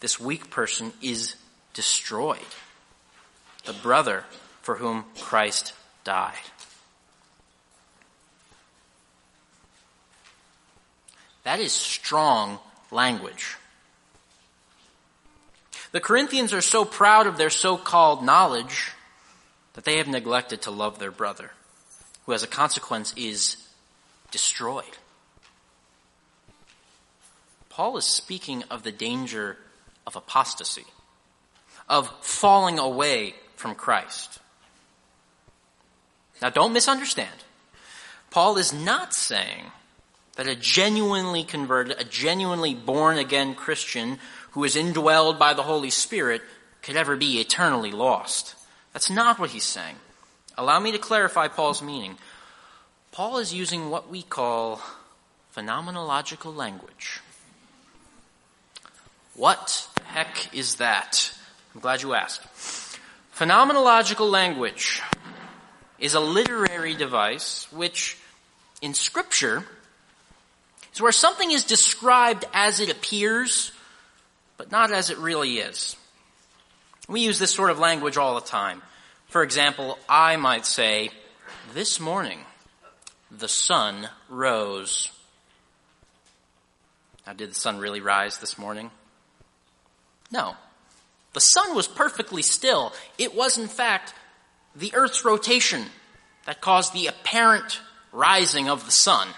this 0.00 0.20
weak 0.20 0.50
person 0.50 0.92
is 1.00 1.36
destroyed. 1.74 2.38
The 3.64 3.74
brother 3.74 4.24
for 4.62 4.76
whom 4.76 5.04
Christ 5.20 5.74
died. 6.04 6.32
That 11.42 11.60
is 11.60 11.72
strong 11.72 12.58
language. 12.90 13.56
The 15.92 16.00
Corinthians 16.00 16.52
are 16.52 16.62
so 16.62 16.84
proud 16.84 17.26
of 17.26 17.36
their 17.36 17.50
so-called 17.50 18.24
knowledge 18.24 18.92
that 19.74 19.84
they 19.84 19.98
have 19.98 20.08
neglected 20.08 20.62
to 20.62 20.70
love 20.70 20.98
their 20.98 21.10
brother, 21.10 21.50
who 22.24 22.32
as 22.32 22.42
a 22.42 22.48
consequence 22.48 23.12
is 23.16 23.56
destroyed. 24.30 24.84
Paul 27.68 27.96
is 27.96 28.06
speaking 28.06 28.62
of 28.70 28.82
the 28.82 28.92
danger 28.92 29.58
of 30.06 30.16
apostasy, 30.16 30.84
of 31.88 32.08
falling 32.20 32.78
away 32.78 33.34
from 33.56 33.74
Christ. 33.74 34.40
Now 36.40 36.50
don't 36.50 36.72
misunderstand. 36.72 37.44
Paul 38.30 38.56
is 38.56 38.72
not 38.72 39.14
saying 39.14 39.66
that 40.36 40.48
a 40.48 40.56
genuinely 40.56 41.44
converted, 41.44 42.00
a 42.00 42.04
genuinely 42.04 42.74
born 42.74 43.18
again 43.18 43.54
Christian 43.54 44.18
who 44.52 44.64
is 44.64 44.74
indwelled 44.74 45.38
by 45.38 45.54
the 45.54 45.62
Holy 45.62 45.90
Spirit 45.90 46.42
could 46.82 46.96
ever 46.96 47.16
be 47.16 47.40
eternally 47.40 47.92
lost. 47.92 48.56
That's 48.92 49.10
not 49.10 49.38
what 49.38 49.50
he's 49.50 49.64
saying. 49.64 49.96
Allow 50.56 50.80
me 50.80 50.92
to 50.92 50.98
clarify 50.98 51.48
Paul's 51.48 51.82
meaning. 51.82 52.16
Paul 53.12 53.38
is 53.38 53.54
using 53.54 53.90
what 53.90 54.10
we 54.10 54.22
call 54.22 54.80
phenomenological 55.56 56.54
language. 56.54 57.20
What 59.34 59.88
the 59.96 60.04
heck 60.04 60.54
is 60.54 60.76
that? 60.76 61.32
I'm 61.74 61.80
glad 61.80 62.02
you 62.02 62.14
asked. 62.14 62.42
Phenomenological 63.36 64.30
language 64.30 65.02
is 65.98 66.14
a 66.14 66.20
literary 66.20 66.94
device 66.94 67.66
which, 67.72 68.16
in 68.80 68.94
Scripture, 68.94 69.64
is 70.92 71.00
where 71.00 71.12
something 71.12 71.50
is 71.50 71.64
described 71.64 72.44
as 72.52 72.78
it 72.78 72.90
appears, 72.90 73.72
but 74.56 74.70
not 74.70 74.92
as 74.92 75.10
it 75.10 75.18
really 75.18 75.58
is. 75.58 75.96
We 77.08 77.22
use 77.22 77.38
this 77.38 77.52
sort 77.52 77.70
of 77.70 77.80
language 77.80 78.16
all 78.16 78.36
the 78.36 78.46
time. 78.46 78.80
For 79.28 79.42
example, 79.42 79.98
I 80.08 80.36
might 80.36 80.64
say, 80.64 81.10
this 81.74 81.98
morning, 81.98 82.38
the 83.36 83.48
sun 83.48 84.08
rose. 84.28 85.10
Now, 87.26 87.32
did 87.32 87.50
the 87.50 87.54
sun 87.54 87.78
really 87.78 88.00
rise 88.00 88.38
this 88.38 88.58
morning? 88.58 88.92
No. 90.30 90.54
The 91.34 91.40
sun 91.40 91.74
was 91.74 91.86
perfectly 91.86 92.42
still. 92.42 92.92
It 93.18 93.34
was, 93.34 93.58
in 93.58 93.68
fact, 93.68 94.14
the 94.74 94.92
earth's 94.94 95.24
rotation 95.24 95.84
that 96.46 96.60
caused 96.60 96.94
the 96.94 97.08
apparent 97.08 97.80
rising 98.12 98.68
of 98.68 98.84
the 98.84 98.92
sun. 98.92 99.28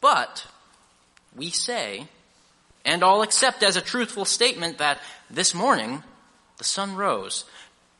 But 0.00 0.46
we 1.34 1.50
say, 1.50 2.06
and 2.84 3.02
all 3.02 3.22
accept 3.22 3.62
as 3.62 3.76
a 3.76 3.80
truthful 3.80 4.26
statement 4.26 4.78
that 4.78 5.00
this 5.30 5.54
morning 5.54 6.02
the 6.58 6.64
sun 6.64 6.94
rose 6.94 7.44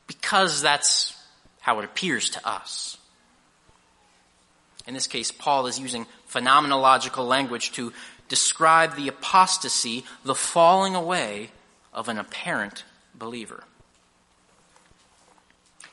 because 0.07 0.61
that's 0.61 1.17
how 1.61 1.79
it 1.79 1.87
appears 1.87 2.29
to 2.31 2.47
us. 2.47 2.99
In 4.87 4.93
this 4.93 5.07
case, 5.07 5.31
Paul 5.31 5.67
is 5.67 5.81
using 5.81 6.07
phenomenological 6.31 7.27
language 7.27 7.73
to 7.73 7.95
describe 8.29 8.97
the 8.97 9.09
apostasy, 9.09 10.05
the 10.25 10.35
falling 10.35 10.95
away 10.95 11.51
of 11.95 12.09
an 12.09 12.19
apparent 12.19 12.85
believer. 13.15 13.65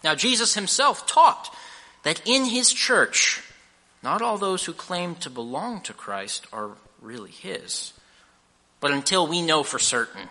Now, 0.03 0.15
Jesus 0.15 0.55
himself 0.55 1.05
taught 1.05 1.55
that 2.03 2.21
in 2.25 2.45
his 2.45 2.73
church, 2.73 3.41
not 4.01 4.21
all 4.21 4.37
those 4.37 4.65
who 4.65 4.73
claim 4.73 5.15
to 5.15 5.29
belong 5.29 5.81
to 5.81 5.93
Christ 5.93 6.47
are 6.51 6.71
really 7.01 7.31
his. 7.31 7.93
But 8.79 8.91
until 8.91 9.27
we 9.27 9.43
know 9.43 9.61
for 9.61 9.77
certain, 9.77 10.27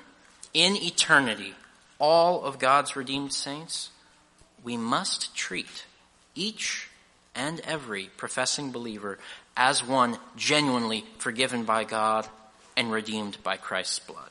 in 0.52 0.76
eternity, 0.76 1.54
all 2.00 2.42
of 2.42 2.58
God's 2.58 2.96
redeemed 2.96 3.32
saints, 3.32 3.90
we 4.64 4.76
must 4.76 5.34
treat 5.36 5.84
each 6.34 6.88
and 7.34 7.60
every 7.60 8.06
professing 8.16 8.72
believer 8.72 9.18
as 9.56 9.86
one 9.86 10.18
genuinely 10.36 11.04
forgiven 11.18 11.64
by 11.64 11.84
God 11.84 12.26
and 12.76 12.90
redeemed 12.90 13.38
by 13.44 13.56
Christ's 13.56 14.00
blood. 14.00 14.30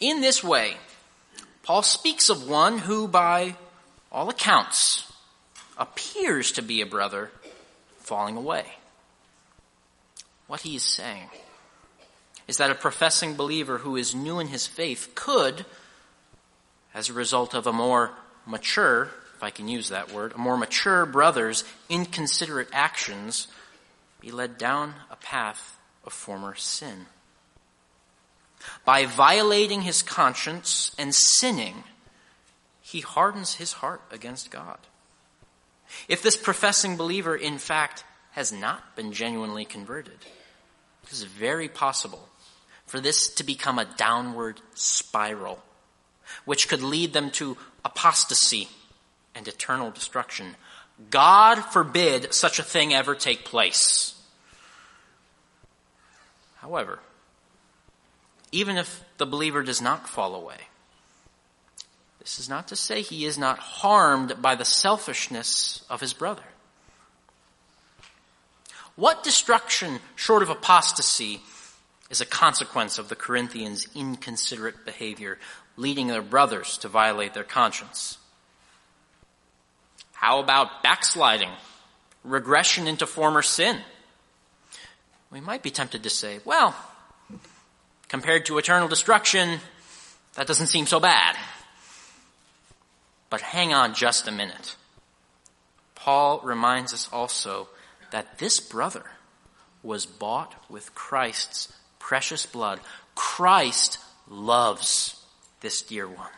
In 0.00 0.20
this 0.20 0.42
way, 0.42 0.76
Paul 1.62 1.82
speaks 1.82 2.28
of 2.28 2.48
one 2.48 2.78
who, 2.78 3.08
by 3.08 3.56
all 4.12 4.28
accounts, 4.28 5.10
appears 5.78 6.52
to 6.52 6.62
be 6.62 6.80
a 6.80 6.86
brother 6.86 7.30
falling 7.98 8.36
away. 8.36 8.64
What 10.46 10.60
he 10.60 10.76
is 10.76 10.84
saying 10.84 11.28
is 12.46 12.58
that 12.58 12.70
a 12.70 12.74
professing 12.74 13.34
believer 13.34 13.78
who 13.78 13.96
is 13.96 14.14
new 14.14 14.38
in 14.38 14.48
his 14.48 14.66
faith 14.66 15.12
could, 15.14 15.64
as 16.92 17.08
a 17.08 17.14
result 17.14 17.54
of 17.54 17.66
a 17.66 17.72
more 17.72 18.12
mature, 18.46 19.10
if 19.36 19.42
I 19.42 19.50
can 19.50 19.68
use 19.68 19.88
that 19.88 20.12
word, 20.12 20.32
a 20.34 20.38
more 20.38 20.56
mature 20.56 21.06
brother's 21.06 21.64
inconsiderate 21.88 22.68
actions, 22.72 23.48
be 24.20 24.30
led 24.30 24.58
down 24.58 24.94
a 25.10 25.16
path 25.16 25.78
of 26.04 26.12
former 26.12 26.54
sin. 26.54 27.06
By 28.84 29.06
violating 29.06 29.82
his 29.82 30.02
conscience 30.02 30.94
and 30.98 31.14
sinning, 31.14 31.84
he 32.80 33.00
hardens 33.00 33.54
his 33.54 33.74
heart 33.74 34.02
against 34.10 34.50
God. 34.50 34.78
If 36.08 36.22
this 36.22 36.36
professing 36.36 36.96
believer, 36.96 37.36
in 37.36 37.58
fact, 37.58 38.04
has 38.32 38.52
not 38.52 38.96
been 38.96 39.12
genuinely 39.12 39.64
converted, 39.64 40.18
it 41.02 41.12
is 41.12 41.22
very 41.22 41.68
possible 41.68 42.28
for 42.86 43.00
this 43.00 43.28
to 43.34 43.44
become 43.44 43.78
a 43.78 43.84
downward 43.84 44.60
spiral, 44.74 45.62
which 46.44 46.68
could 46.68 46.82
lead 46.82 47.12
them 47.12 47.30
to 47.30 47.56
apostasy 47.84 48.68
and 49.34 49.48
eternal 49.48 49.90
destruction. 49.90 50.56
God 51.10 51.56
forbid 51.56 52.32
such 52.32 52.58
a 52.58 52.62
thing 52.62 52.94
ever 52.94 53.14
take 53.14 53.44
place. 53.44 54.14
However, 56.56 57.00
even 58.54 58.76
if 58.76 59.04
the 59.18 59.26
believer 59.26 59.64
does 59.64 59.82
not 59.82 60.08
fall 60.08 60.36
away, 60.36 60.68
this 62.20 62.38
is 62.38 62.48
not 62.48 62.68
to 62.68 62.76
say 62.76 63.02
he 63.02 63.24
is 63.24 63.36
not 63.36 63.58
harmed 63.58 64.40
by 64.40 64.54
the 64.54 64.64
selfishness 64.64 65.84
of 65.90 66.00
his 66.00 66.12
brother. 66.12 66.44
What 68.94 69.24
destruction 69.24 69.98
short 70.14 70.44
of 70.44 70.50
apostasy 70.50 71.40
is 72.10 72.20
a 72.20 72.26
consequence 72.26 72.96
of 72.96 73.08
the 73.08 73.16
Corinthians' 73.16 73.88
inconsiderate 73.92 74.84
behavior, 74.84 75.40
leading 75.76 76.06
their 76.06 76.22
brothers 76.22 76.78
to 76.78 76.88
violate 76.88 77.34
their 77.34 77.42
conscience? 77.42 78.18
How 80.12 80.38
about 80.38 80.84
backsliding, 80.84 81.50
regression 82.22 82.86
into 82.86 83.04
former 83.04 83.42
sin? 83.42 83.80
We 85.32 85.40
might 85.40 85.64
be 85.64 85.72
tempted 85.72 86.04
to 86.04 86.10
say, 86.10 86.38
well, 86.44 86.76
compared 88.08 88.46
to 88.46 88.58
eternal 88.58 88.88
destruction, 88.88 89.60
That 90.34 90.46
doesn't 90.48 90.66
seem 90.66 90.86
so 90.86 90.98
bad. 90.98 91.36
But 93.30 93.40
hang 93.40 93.72
on 93.72 93.94
just 93.94 94.26
a 94.26 94.32
minute. 94.32 94.76
Paul 95.94 96.40
reminds 96.42 96.92
us 96.92 97.08
also 97.12 97.68
that 98.10 98.38
this 98.38 98.60
brother 98.60 99.04
was 99.82 100.06
bought 100.06 100.54
with 100.68 100.94
Christ's 100.94 101.72
precious 101.98 102.46
blood. 102.46 102.80
Christ 103.14 103.98
loves 104.28 105.20
this 105.60 105.82
dear 105.82 106.06
one. 106.08 106.30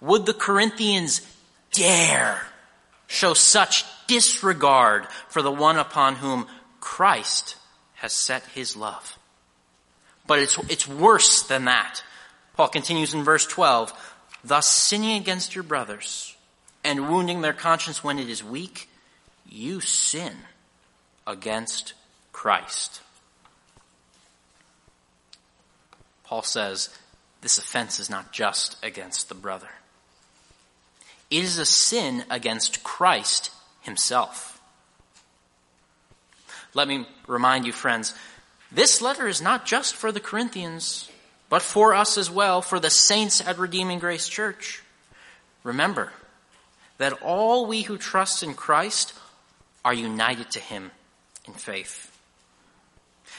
Would 0.00 0.26
the 0.26 0.34
Corinthians 0.34 1.20
dare 1.72 2.40
show 3.06 3.34
such 3.34 3.84
disregard 4.06 5.06
for 5.28 5.42
the 5.42 5.50
one 5.50 5.76
upon 5.76 6.16
whom 6.16 6.46
Christ 6.80 7.56
has 7.94 8.12
set 8.12 8.44
his 8.46 8.76
love? 8.76 9.17
But 10.28 10.38
it's, 10.38 10.56
it's 10.68 10.86
worse 10.86 11.42
than 11.42 11.64
that. 11.64 12.04
Paul 12.54 12.68
continues 12.68 13.14
in 13.14 13.24
verse 13.24 13.46
12, 13.46 13.92
thus 14.44 14.68
sinning 14.68 15.16
against 15.16 15.56
your 15.56 15.64
brothers 15.64 16.36
and 16.84 17.08
wounding 17.08 17.40
their 17.40 17.52
conscience 17.52 18.04
when 18.04 18.20
it 18.20 18.28
is 18.28 18.44
weak, 18.44 18.88
you 19.48 19.80
sin 19.80 20.32
against 21.26 21.94
Christ. 22.32 23.00
Paul 26.24 26.42
says 26.42 26.90
this 27.40 27.58
offense 27.58 27.98
is 27.98 28.10
not 28.10 28.32
just 28.32 28.76
against 28.84 29.28
the 29.28 29.34
brother. 29.34 29.70
It 31.30 31.42
is 31.42 31.58
a 31.58 31.64
sin 31.64 32.24
against 32.30 32.84
Christ 32.84 33.50
himself. 33.80 34.60
Let 36.74 36.86
me 36.86 37.06
remind 37.26 37.66
you, 37.66 37.72
friends, 37.72 38.14
this 38.70 39.00
letter 39.00 39.26
is 39.26 39.40
not 39.40 39.66
just 39.66 39.94
for 39.94 40.12
the 40.12 40.20
Corinthians, 40.20 41.10
but 41.48 41.62
for 41.62 41.94
us 41.94 42.18
as 42.18 42.30
well, 42.30 42.60
for 42.60 42.78
the 42.78 42.90
saints 42.90 43.46
at 43.46 43.58
Redeeming 43.58 43.98
Grace 43.98 44.28
Church. 44.28 44.82
Remember 45.62 46.12
that 46.98 47.22
all 47.22 47.66
we 47.66 47.82
who 47.82 47.96
trust 47.96 48.42
in 48.42 48.54
Christ 48.54 49.14
are 49.84 49.94
united 49.94 50.50
to 50.50 50.60
him 50.60 50.90
in 51.46 51.54
faith. 51.54 52.14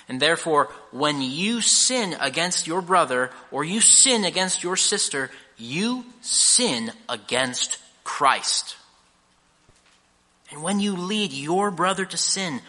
And 0.08 0.20
therefore, 0.20 0.72
when 0.92 1.22
you 1.22 1.62
sin 1.62 2.15
against 2.20 2.65
your 2.65 2.82
brother 2.82 3.30
or 3.52 3.63
you 3.63 3.80
sin 3.80 4.24
against 4.24 4.63
your 4.63 4.76
sister, 4.76 5.30
you 5.58 6.06
sin 6.22 6.92
against 7.08 7.78
Christ. 8.04 8.76
And 10.52 10.63
when 10.63 10.80
you 10.80 10.96
lead 10.96 11.32
your 11.32 11.70
brother 11.70 12.06
to 12.06 12.18
sin, 12.18 12.62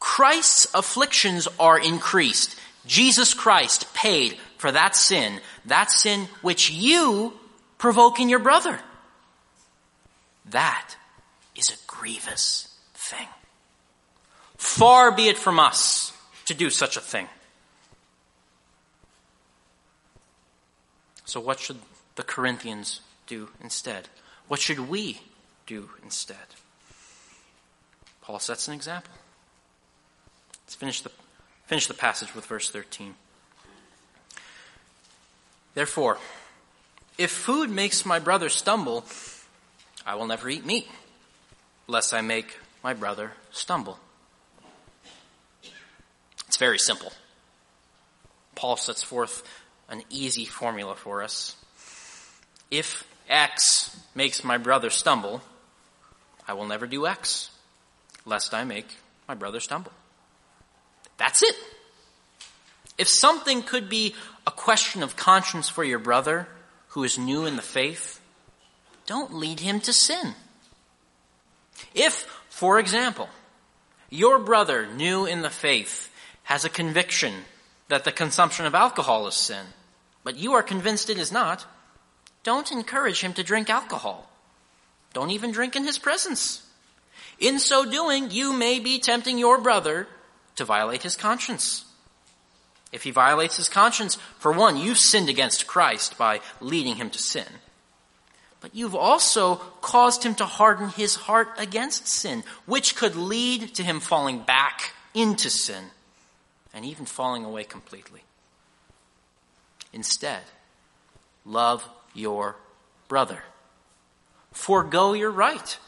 Christ's 0.00 0.72
afflictions 0.74 1.48
are 1.58 1.78
increased. 1.78 2.58
Jesus 2.86 3.34
Christ 3.34 3.92
paid 3.94 4.36
for 4.56 4.72
that 4.72 4.96
sin, 4.96 5.40
that 5.66 5.90
sin 5.90 6.28
which 6.42 6.70
you 6.70 7.32
provoke 7.78 8.20
in 8.20 8.28
your 8.28 8.38
brother. 8.38 8.78
That 10.46 10.96
is 11.56 11.68
a 11.68 11.86
grievous 11.86 12.74
thing. 12.94 13.28
Far 14.56 15.12
be 15.12 15.28
it 15.28 15.38
from 15.38 15.60
us 15.60 16.12
to 16.46 16.54
do 16.54 16.70
such 16.70 16.96
a 16.96 17.00
thing. 17.00 17.28
So, 21.24 21.40
what 21.40 21.60
should 21.60 21.78
the 22.16 22.22
Corinthians 22.22 23.00
do 23.26 23.50
instead? 23.62 24.08
What 24.48 24.60
should 24.60 24.88
we 24.88 25.20
do 25.66 25.90
instead? 26.02 26.36
Paul 28.22 28.38
sets 28.38 28.66
an 28.66 28.74
example. 28.74 29.12
Let's 30.68 30.76
finish 30.76 31.00
the, 31.00 31.10
finish 31.64 31.86
the 31.86 31.94
passage 31.94 32.34
with 32.34 32.44
verse 32.44 32.68
13. 32.68 33.14
Therefore, 35.72 36.18
if 37.16 37.30
food 37.30 37.70
makes 37.70 38.04
my 38.04 38.18
brother 38.18 38.50
stumble, 38.50 39.06
I 40.04 40.16
will 40.16 40.26
never 40.26 40.46
eat 40.46 40.66
meat, 40.66 40.86
lest 41.86 42.12
I 42.12 42.20
make 42.20 42.58
my 42.84 42.92
brother 42.92 43.32
stumble. 43.50 43.98
It's 46.48 46.58
very 46.58 46.78
simple. 46.78 47.14
Paul 48.54 48.76
sets 48.76 49.02
forth 49.02 49.42
an 49.88 50.02
easy 50.10 50.44
formula 50.44 50.96
for 50.96 51.22
us. 51.22 51.56
If 52.70 53.08
X 53.26 53.98
makes 54.14 54.44
my 54.44 54.58
brother 54.58 54.90
stumble, 54.90 55.40
I 56.46 56.52
will 56.52 56.66
never 56.66 56.86
do 56.86 57.06
X, 57.06 57.52
lest 58.26 58.52
I 58.52 58.64
make 58.64 58.98
my 59.26 59.34
brother 59.34 59.60
stumble. 59.60 59.92
That's 61.18 61.42
it. 61.42 61.54
If 62.96 63.08
something 63.08 63.62
could 63.62 63.88
be 63.88 64.14
a 64.46 64.50
question 64.50 65.02
of 65.02 65.16
conscience 65.16 65.68
for 65.68 65.84
your 65.84 65.98
brother 65.98 66.48
who 66.88 67.04
is 67.04 67.18
new 67.18 67.44
in 67.44 67.56
the 67.56 67.62
faith, 67.62 68.20
don't 69.06 69.34
lead 69.34 69.60
him 69.60 69.80
to 69.80 69.92
sin. 69.92 70.34
If, 71.94 72.24
for 72.48 72.78
example, 72.78 73.28
your 74.10 74.38
brother 74.38 74.86
new 74.86 75.26
in 75.26 75.42
the 75.42 75.50
faith 75.50 76.10
has 76.44 76.64
a 76.64 76.70
conviction 76.70 77.34
that 77.88 78.04
the 78.04 78.12
consumption 78.12 78.66
of 78.66 78.74
alcohol 78.74 79.26
is 79.26 79.34
sin, 79.34 79.66
but 80.24 80.36
you 80.36 80.54
are 80.54 80.62
convinced 80.62 81.10
it 81.10 81.18
is 81.18 81.30
not, 81.30 81.66
don't 82.42 82.72
encourage 82.72 83.20
him 83.20 83.34
to 83.34 83.44
drink 83.44 83.70
alcohol. 83.70 84.30
Don't 85.12 85.30
even 85.30 85.52
drink 85.52 85.76
in 85.76 85.84
his 85.84 85.98
presence. 85.98 86.66
In 87.38 87.58
so 87.58 87.88
doing, 87.88 88.30
you 88.30 88.52
may 88.52 88.80
be 88.80 88.98
tempting 88.98 89.38
your 89.38 89.58
brother 89.58 90.06
to 90.58 90.64
violate 90.64 91.02
his 91.02 91.16
conscience. 91.16 91.84
If 92.92 93.02
he 93.02 93.10
violates 93.10 93.56
his 93.56 93.68
conscience, 93.68 94.16
for 94.38 94.52
one, 94.52 94.76
you've 94.76 94.98
sinned 94.98 95.28
against 95.28 95.66
Christ 95.66 96.16
by 96.16 96.40
leading 96.60 96.96
him 96.96 97.10
to 97.10 97.18
sin. 97.18 97.46
But 98.60 98.74
you've 98.74 98.94
also 98.94 99.56
caused 99.80 100.24
him 100.24 100.34
to 100.36 100.44
harden 100.44 100.88
his 100.88 101.14
heart 101.14 101.48
against 101.58 102.08
sin, 102.08 102.42
which 102.66 102.96
could 102.96 103.14
lead 103.14 103.74
to 103.74 103.82
him 103.82 104.00
falling 104.00 104.40
back 104.40 104.92
into 105.14 105.48
sin 105.48 105.84
and 106.74 106.84
even 106.84 107.06
falling 107.06 107.44
away 107.44 107.64
completely. 107.64 108.22
Instead, 109.92 110.42
love 111.44 111.88
your 112.14 112.56
brother. 113.06 113.42
Forgo 114.52 115.12
your 115.12 115.30
right 115.30 115.78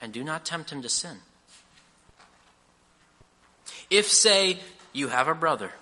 and 0.00 0.12
do 0.12 0.22
not 0.22 0.44
tempt 0.44 0.70
him 0.70 0.82
to 0.82 0.88
sin. 0.88 1.18
If, 3.90 4.06
say, 4.06 4.58
you 4.92 5.08
have 5.08 5.28
a 5.28 5.34
brother 5.34 5.72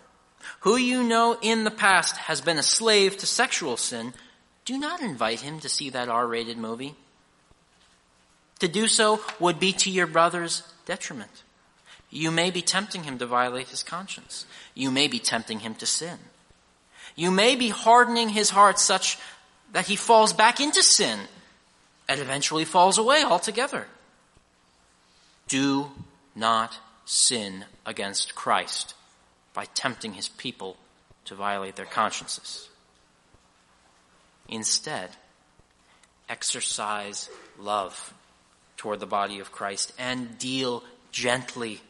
who 0.60 0.76
you 0.76 1.02
know 1.02 1.38
in 1.40 1.64
the 1.64 1.70
past 1.70 2.16
has 2.16 2.40
been 2.40 2.58
a 2.58 2.62
slave 2.62 3.16
to 3.18 3.26
sexual 3.26 3.76
sin, 3.76 4.12
do 4.64 4.78
not 4.78 5.00
invite 5.00 5.40
him 5.40 5.60
to 5.60 5.68
see 5.68 5.90
that 5.90 6.08
R 6.08 6.26
rated 6.26 6.58
movie. 6.58 6.94
To 8.60 8.68
do 8.68 8.86
so 8.86 9.20
would 9.40 9.58
be 9.58 9.72
to 9.72 9.90
your 9.90 10.06
brother's 10.06 10.62
detriment. 10.86 11.42
You 12.10 12.30
may 12.30 12.50
be 12.50 12.62
tempting 12.62 13.04
him 13.04 13.18
to 13.18 13.26
violate 13.26 13.68
his 13.68 13.82
conscience. 13.82 14.46
You 14.74 14.90
may 14.90 15.08
be 15.08 15.18
tempting 15.18 15.60
him 15.60 15.74
to 15.76 15.86
sin. 15.86 16.18
You 17.16 17.30
may 17.30 17.56
be 17.56 17.68
hardening 17.68 18.28
his 18.28 18.50
heart 18.50 18.78
such 18.78 19.18
that 19.72 19.86
he 19.86 19.96
falls 19.96 20.32
back 20.32 20.60
into 20.60 20.82
sin 20.82 21.18
and 22.08 22.20
eventually 22.20 22.64
falls 22.64 22.98
away 22.98 23.22
altogether. 23.24 23.86
Do 25.48 25.90
not 26.34 26.78
sin 27.04 27.64
against 27.84 28.34
Christ 28.34 28.94
by 29.52 29.66
tempting 29.66 30.14
his 30.14 30.28
people 30.28 30.76
to 31.26 31.34
violate 31.34 31.76
their 31.76 31.86
consciences. 31.86 32.68
Instead, 34.48 35.10
exercise 36.28 37.30
love 37.58 38.12
toward 38.76 39.00
the 39.00 39.06
body 39.06 39.38
of 39.38 39.52
Christ 39.52 39.92
and 39.98 40.38
deal 40.38 40.82
gently 41.12 41.80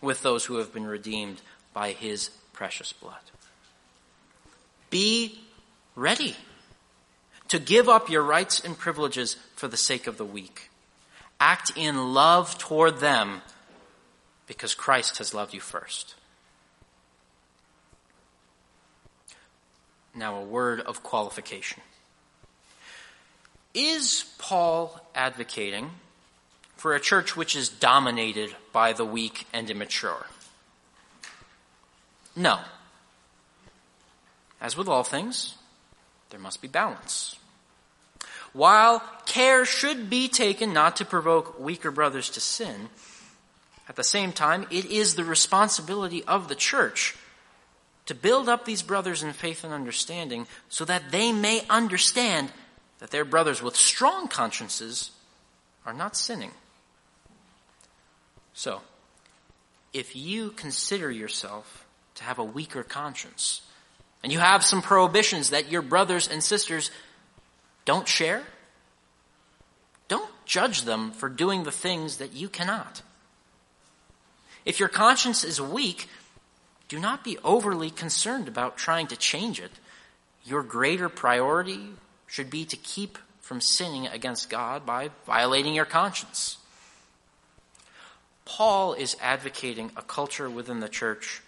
with 0.00 0.22
those 0.22 0.44
who 0.44 0.56
have 0.58 0.72
been 0.72 0.86
redeemed 0.86 1.40
by 1.72 1.90
his 1.92 2.30
precious 2.52 2.92
blood. 2.92 3.16
Be 4.90 5.38
ready 5.94 6.36
to 7.48 7.58
give 7.58 7.88
up 7.88 8.08
your 8.08 8.22
rights 8.22 8.60
and 8.60 8.78
privileges 8.78 9.36
for 9.56 9.68
the 9.68 9.76
sake 9.76 10.06
of 10.06 10.16
the 10.16 10.24
weak. 10.24 10.70
Act 11.40 11.72
in 11.76 12.14
love 12.14 12.56
toward 12.58 13.00
them 13.00 13.42
because 14.48 14.74
Christ 14.74 15.18
has 15.18 15.34
loved 15.34 15.54
you 15.54 15.60
first. 15.60 16.14
Now, 20.14 20.36
a 20.36 20.44
word 20.44 20.80
of 20.80 21.02
qualification. 21.04 21.82
Is 23.74 24.24
Paul 24.38 25.00
advocating 25.14 25.90
for 26.76 26.94
a 26.94 27.00
church 27.00 27.36
which 27.36 27.54
is 27.54 27.68
dominated 27.68 28.56
by 28.72 28.92
the 28.92 29.04
weak 29.04 29.46
and 29.52 29.70
immature? 29.70 30.26
No. 32.34 32.58
As 34.60 34.76
with 34.76 34.88
all 34.88 35.04
things, 35.04 35.54
there 36.30 36.40
must 36.40 36.62
be 36.62 36.68
balance. 36.68 37.36
While 38.52 39.02
care 39.26 39.64
should 39.64 40.08
be 40.08 40.26
taken 40.26 40.72
not 40.72 40.96
to 40.96 41.04
provoke 41.04 41.60
weaker 41.60 41.90
brothers 41.90 42.30
to 42.30 42.40
sin, 42.40 42.88
at 43.88 43.96
the 43.96 44.04
same 44.04 44.32
time, 44.32 44.66
it 44.70 44.84
is 44.84 45.14
the 45.14 45.24
responsibility 45.24 46.22
of 46.24 46.48
the 46.48 46.54
church 46.54 47.16
to 48.06 48.14
build 48.14 48.48
up 48.48 48.64
these 48.64 48.82
brothers 48.82 49.22
in 49.22 49.32
faith 49.32 49.64
and 49.64 49.72
understanding 49.72 50.46
so 50.68 50.84
that 50.84 51.10
they 51.10 51.32
may 51.32 51.62
understand 51.70 52.50
that 52.98 53.10
their 53.10 53.24
brothers 53.24 53.62
with 53.62 53.76
strong 53.76 54.28
consciences 54.28 55.10
are 55.86 55.92
not 55.92 56.16
sinning. 56.16 56.50
So, 58.52 58.82
if 59.92 60.14
you 60.14 60.50
consider 60.50 61.10
yourself 61.10 61.86
to 62.16 62.24
have 62.24 62.38
a 62.38 62.44
weaker 62.44 62.82
conscience, 62.82 63.62
and 64.22 64.32
you 64.32 64.38
have 64.38 64.64
some 64.64 64.82
prohibitions 64.82 65.50
that 65.50 65.70
your 65.70 65.82
brothers 65.82 66.28
and 66.28 66.42
sisters 66.42 66.90
don't 67.84 68.08
share, 68.08 68.42
don't 70.08 70.28
judge 70.44 70.82
them 70.82 71.12
for 71.12 71.28
doing 71.28 71.62
the 71.62 71.70
things 71.70 72.16
that 72.16 72.32
you 72.32 72.48
cannot. 72.48 73.02
If 74.64 74.80
your 74.80 74.88
conscience 74.88 75.44
is 75.44 75.60
weak, 75.60 76.08
do 76.88 76.98
not 76.98 77.24
be 77.24 77.38
overly 77.44 77.90
concerned 77.90 78.48
about 78.48 78.76
trying 78.76 79.06
to 79.08 79.16
change 79.16 79.60
it. 79.60 79.72
Your 80.44 80.62
greater 80.62 81.08
priority 81.08 81.80
should 82.26 82.50
be 82.50 82.64
to 82.64 82.76
keep 82.76 83.18
from 83.40 83.60
sinning 83.60 84.06
against 84.06 84.50
God 84.50 84.84
by 84.84 85.10
violating 85.26 85.74
your 85.74 85.84
conscience. 85.84 86.58
Paul 88.44 88.94
is 88.94 89.16
advocating 89.20 89.90
a 89.96 90.02
culture 90.02 90.48
within 90.48 90.80
the 90.80 90.88
church 90.88 91.42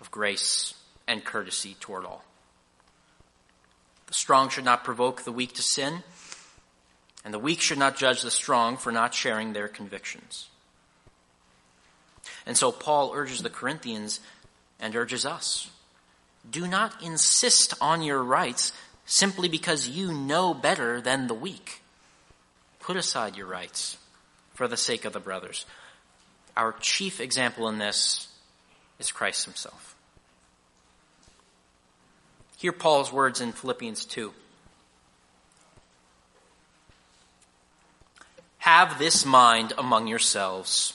of 0.00 0.10
grace 0.10 0.74
and 1.06 1.24
courtesy 1.24 1.76
toward 1.80 2.04
all. 2.04 2.24
The 4.06 4.14
strong 4.14 4.48
should 4.48 4.64
not 4.64 4.84
provoke 4.84 5.22
the 5.22 5.32
weak 5.32 5.54
to 5.54 5.62
sin, 5.62 6.02
and 7.24 7.32
the 7.32 7.38
weak 7.38 7.60
should 7.60 7.78
not 7.78 7.96
judge 7.96 8.22
the 8.22 8.30
strong 8.30 8.76
for 8.76 8.92
not 8.92 9.14
sharing 9.14 9.52
their 9.52 9.68
convictions. 9.68 10.48
And 12.46 12.56
so 12.56 12.72
Paul 12.72 13.12
urges 13.14 13.42
the 13.42 13.50
Corinthians 13.50 14.20
and 14.80 14.94
urges 14.94 15.24
us 15.24 15.70
do 16.50 16.66
not 16.66 17.02
insist 17.02 17.74
on 17.80 18.02
your 18.02 18.22
rights 18.22 18.72
simply 19.06 19.48
because 19.48 19.88
you 19.88 20.12
know 20.12 20.54
better 20.54 21.00
than 21.00 21.26
the 21.26 21.34
weak. 21.34 21.82
Put 22.80 22.96
aside 22.96 23.36
your 23.36 23.46
rights 23.46 23.96
for 24.54 24.68
the 24.68 24.76
sake 24.76 25.04
of 25.04 25.12
the 25.12 25.20
brothers. 25.20 25.64
Our 26.56 26.72
chief 26.80 27.20
example 27.20 27.68
in 27.68 27.78
this 27.78 28.28
is 28.98 29.10
Christ 29.10 29.44
himself. 29.44 29.96
Hear 32.58 32.72
Paul's 32.72 33.12
words 33.12 33.40
in 33.40 33.52
Philippians 33.52 34.04
2. 34.04 34.32
Have 38.58 38.98
this 38.98 39.26
mind 39.26 39.74
among 39.76 40.06
yourselves, 40.06 40.94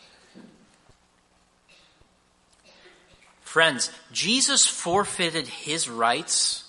Friends, 3.51 3.91
Jesus 4.13 4.65
forfeited 4.65 5.45
his 5.45 5.89
rights 5.89 6.63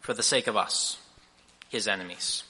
for 0.00 0.14
the 0.14 0.22
sake 0.22 0.46
of 0.46 0.56
us, 0.56 0.96
his 1.68 1.86
enemies. 1.86 2.44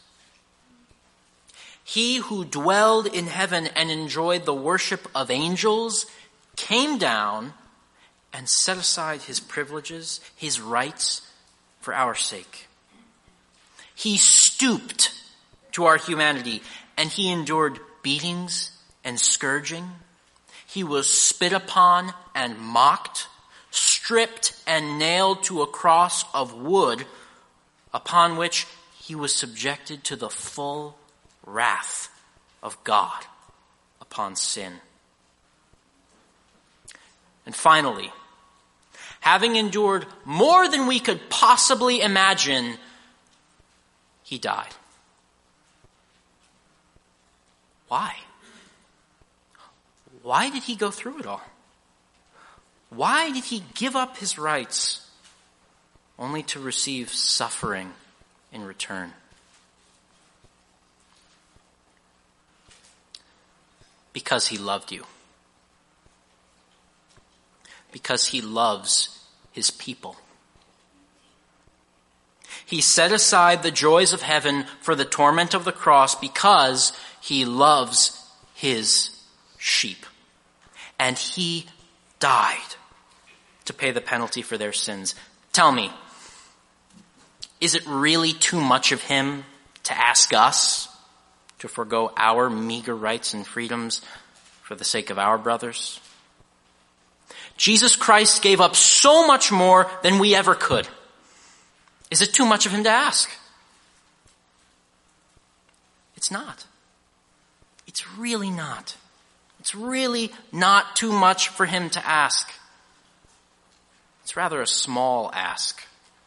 He 1.82 2.18
who 2.18 2.44
dwelled 2.44 3.08
in 3.08 3.26
heaven 3.26 3.66
and 3.74 3.90
enjoyed 3.90 4.44
the 4.44 4.54
worship 4.54 5.08
of 5.12 5.28
angels 5.28 6.06
came 6.54 6.98
down 6.98 7.54
and 8.32 8.48
set 8.48 8.76
aside 8.76 9.22
his 9.22 9.40
privileges, 9.40 10.20
his 10.36 10.60
rights 10.60 11.28
for 11.80 11.92
our 11.92 12.14
sake. 12.14 12.68
He 13.92 14.18
stooped 14.18 15.12
to 15.72 15.86
our 15.86 15.96
humanity 15.96 16.62
and 16.96 17.10
he 17.10 17.32
endured 17.32 17.80
beatings 18.04 18.70
and 19.02 19.18
scourging. 19.18 19.90
He 20.64 20.84
was 20.84 21.28
spit 21.28 21.52
upon 21.52 22.14
and 22.36 22.56
mocked 22.56 23.26
stripped 24.02 24.52
and 24.66 24.98
nailed 24.98 25.44
to 25.44 25.62
a 25.62 25.66
cross 25.66 26.24
of 26.34 26.52
wood 26.52 27.06
upon 27.94 28.36
which 28.36 28.66
he 28.98 29.14
was 29.14 29.32
subjected 29.32 30.02
to 30.02 30.16
the 30.16 30.28
full 30.28 30.96
wrath 31.46 32.08
of 32.64 32.76
God 32.82 33.24
upon 34.00 34.34
sin. 34.34 34.72
And 37.46 37.54
finally, 37.54 38.12
having 39.20 39.54
endured 39.54 40.04
more 40.24 40.68
than 40.68 40.88
we 40.88 40.98
could 40.98 41.30
possibly 41.30 42.00
imagine, 42.00 42.78
he 44.24 44.36
died. 44.36 44.74
Why? 47.86 48.16
Why 50.24 50.50
did 50.50 50.64
he 50.64 50.74
go 50.74 50.90
through 50.90 51.20
it 51.20 51.26
all? 51.26 51.51
Why 52.94 53.30
did 53.30 53.44
he 53.44 53.62
give 53.74 53.96
up 53.96 54.18
his 54.18 54.38
rights 54.38 55.08
only 56.18 56.42
to 56.44 56.60
receive 56.60 57.08
suffering 57.10 57.92
in 58.52 58.66
return? 58.66 59.14
Because 64.12 64.48
he 64.48 64.58
loved 64.58 64.92
you. 64.92 65.04
Because 67.92 68.26
he 68.26 68.42
loves 68.42 69.24
his 69.52 69.70
people. 69.70 70.16
He 72.66 72.82
set 72.82 73.10
aside 73.10 73.62
the 73.62 73.70
joys 73.70 74.12
of 74.12 74.20
heaven 74.20 74.66
for 74.82 74.94
the 74.94 75.06
torment 75.06 75.54
of 75.54 75.64
the 75.64 75.72
cross 75.72 76.14
because 76.14 76.92
he 77.22 77.46
loves 77.46 78.22
his 78.54 79.18
sheep. 79.56 80.04
And 80.98 81.16
he 81.16 81.66
died 82.18 82.76
to 83.64 83.72
pay 83.72 83.90
the 83.90 84.00
penalty 84.00 84.42
for 84.42 84.58
their 84.58 84.72
sins. 84.72 85.14
Tell 85.52 85.72
me, 85.72 85.90
is 87.60 87.74
it 87.74 87.86
really 87.86 88.32
too 88.32 88.60
much 88.60 88.92
of 88.92 89.02
him 89.02 89.44
to 89.84 89.96
ask 89.96 90.32
us 90.34 90.88
to 91.60 91.68
forego 91.68 92.12
our 92.16 92.50
meager 92.50 92.94
rights 92.94 93.34
and 93.34 93.46
freedoms 93.46 94.00
for 94.62 94.74
the 94.74 94.84
sake 94.84 95.10
of 95.10 95.18
our 95.18 95.38
brothers? 95.38 96.00
Jesus 97.56 97.94
Christ 97.94 98.42
gave 98.42 98.60
up 98.60 98.74
so 98.74 99.26
much 99.26 99.52
more 99.52 99.88
than 100.02 100.18
we 100.18 100.34
ever 100.34 100.54
could. 100.54 100.88
Is 102.10 102.22
it 102.22 102.34
too 102.34 102.44
much 102.44 102.66
of 102.66 102.72
him 102.72 102.84
to 102.84 102.90
ask? 102.90 103.30
It's 106.16 106.30
not. 106.30 106.66
It's 107.86 108.16
really 108.16 108.50
not. 108.50 108.96
It's 109.60 109.74
really 109.74 110.32
not 110.50 110.96
too 110.96 111.12
much 111.12 111.48
for 111.48 111.66
him 111.66 111.90
to 111.90 112.04
ask. 112.06 112.52
It's 114.22 114.36
rather 114.36 114.60
a 114.60 114.66
small 114.66 115.30
ask, 115.34 115.82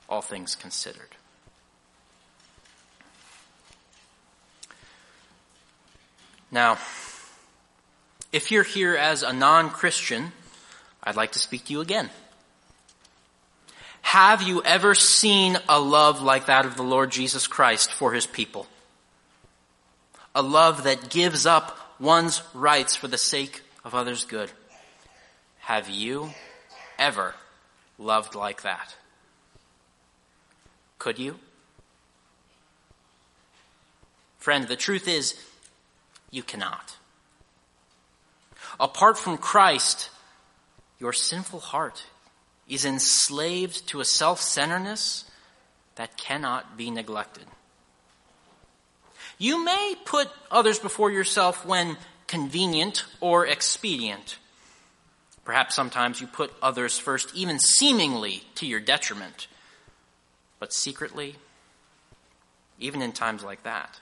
all 0.09 0.21
things 0.21 0.55
considered. 0.55 1.15
Now, 6.51 6.77
if 8.31 8.51
you're 8.51 8.63
here 8.63 8.95
as 8.95 9.23
a 9.23 9.33
non-Christian, 9.33 10.31
I'd 11.03 11.15
like 11.15 11.33
to 11.33 11.39
speak 11.39 11.65
to 11.65 11.73
you 11.73 11.81
again. 11.81 12.09
Have 14.01 14.41
you 14.41 14.61
ever 14.63 14.93
seen 14.95 15.57
a 15.67 15.79
love 15.79 16.21
like 16.21 16.45
that 16.45 16.65
of 16.65 16.77
the 16.77 16.83
Lord 16.83 17.11
Jesus 17.11 17.47
Christ 17.47 17.91
for 17.91 18.13
his 18.13 18.25
people? 18.25 18.67
A 20.33 20.41
love 20.41 20.83
that 20.83 21.09
gives 21.09 21.45
up 21.45 21.77
one's 21.99 22.41
rights 22.53 22.95
for 22.95 23.07
the 23.07 23.17
sake 23.17 23.61
of 23.83 23.95
others' 23.95 24.25
good. 24.25 24.51
Have 25.59 25.89
you 25.89 26.29
ever 26.99 27.33
loved 27.97 28.35
like 28.35 28.61
that? 28.63 28.95
Could 30.99 31.19
you? 31.19 31.39
Friend, 34.37 34.67
the 34.67 34.75
truth 34.75 35.07
is, 35.07 35.35
you 36.31 36.43
cannot. 36.43 36.95
Apart 38.79 39.17
from 39.17 39.37
Christ, 39.37 40.09
your 40.99 41.13
sinful 41.13 41.59
heart 41.59 42.03
is 42.67 42.85
enslaved 42.85 43.87
to 43.87 43.99
a 43.99 44.05
self-centeredness 44.05 45.25
that 45.95 46.17
cannot 46.17 46.77
be 46.77 46.91
neglected. 46.91 47.45
You 49.37 49.63
may 49.63 49.95
put 50.05 50.29
others 50.49 50.79
before 50.79 51.11
yourself 51.11 51.65
when 51.65 51.97
convenient 52.27 53.05
or 53.19 53.45
expedient, 53.45 54.37
Perhaps 55.45 55.75
sometimes 55.75 56.19
you 56.19 56.27
put 56.27 56.51
others 56.61 56.97
first, 56.97 57.33
even 57.35 57.59
seemingly 57.59 58.43
to 58.55 58.65
your 58.65 58.79
detriment. 58.79 59.47
But 60.59 60.73
secretly, 60.73 61.35
even 62.79 63.01
in 63.01 63.11
times 63.11 63.43
like 63.43 63.63
that, 63.63 63.99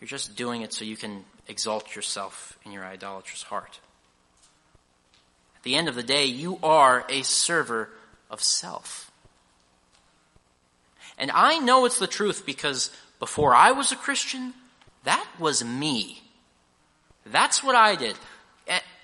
you're 0.00 0.08
just 0.08 0.36
doing 0.36 0.62
it 0.62 0.72
so 0.72 0.84
you 0.84 0.96
can 0.96 1.24
exalt 1.48 1.94
yourself 1.94 2.56
in 2.64 2.72
your 2.72 2.84
idolatrous 2.84 3.42
heart. 3.42 3.80
At 5.56 5.64
the 5.64 5.74
end 5.74 5.88
of 5.88 5.96
the 5.96 6.02
day, 6.02 6.26
you 6.26 6.58
are 6.62 7.04
a 7.08 7.22
server 7.22 7.90
of 8.30 8.40
self. 8.40 9.10
And 11.18 11.30
I 11.32 11.58
know 11.58 11.84
it's 11.84 11.98
the 11.98 12.06
truth 12.06 12.46
because 12.46 12.90
before 13.18 13.54
I 13.54 13.72
was 13.72 13.92
a 13.92 13.96
Christian, 13.96 14.54
that 15.04 15.26
was 15.38 15.64
me. 15.64 16.22
That's 17.26 17.62
what 17.62 17.76
I 17.76 17.96
did. 17.96 18.16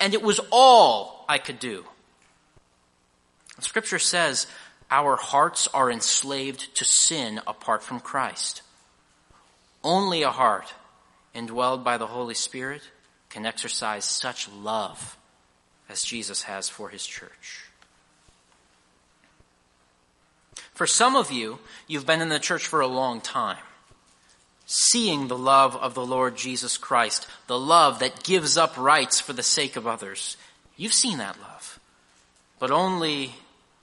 And 0.00 0.14
it 0.14 0.22
was 0.22 0.40
all 0.50 1.24
I 1.28 1.38
could 1.38 1.58
do. 1.58 1.84
Scripture 3.60 3.98
says 3.98 4.46
our 4.90 5.16
hearts 5.16 5.68
are 5.74 5.90
enslaved 5.90 6.74
to 6.76 6.84
sin 6.84 7.40
apart 7.46 7.82
from 7.82 8.00
Christ. 8.00 8.62
Only 9.82 10.22
a 10.22 10.30
heart 10.30 10.72
indwelled 11.34 11.84
by 11.84 11.98
the 11.98 12.06
Holy 12.06 12.34
Spirit 12.34 12.82
can 13.28 13.44
exercise 13.44 14.04
such 14.04 14.48
love 14.50 15.16
as 15.88 16.02
Jesus 16.02 16.42
has 16.42 16.68
for 16.68 16.88
his 16.88 17.04
church. 17.04 17.64
For 20.72 20.86
some 20.86 21.16
of 21.16 21.32
you, 21.32 21.58
you've 21.86 22.06
been 22.06 22.20
in 22.20 22.28
the 22.28 22.38
church 22.38 22.66
for 22.66 22.80
a 22.80 22.86
long 22.86 23.20
time, 23.20 23.58
seeing 24.70 25.28
the 25.28 25.38
love 25.38 25.74
of 25.74 25.94
the 25.94 26.04
Lord 26.04 26.36
Jesus 26.36 26.76
Christ, 26.76 27.26
the 27.46 27.58
love 27.58 28.00
that 28.00 28.22
gives 28.22 28.58
up 28.58 28.76
rights 28.76 29.18
for 29.18 29.32
the 29.32 29.42
sake 29.42 29.76
of 29.76 29.86
others. 29.86 30.36
You've 30.76 30.92
seen 30.92 31.18
that 31.18 31.40
love, 31.40 31.80
but 32.58 32.70
only, 32.70 33.34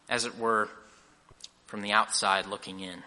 as 0.07 0.25
it 0.25 0.38
were, 0.38 0.69
from 1.65 1.81
the 1.81 1.91
outside 1.91 2.45
looking 2.45 2.81
in. 2.81 3.01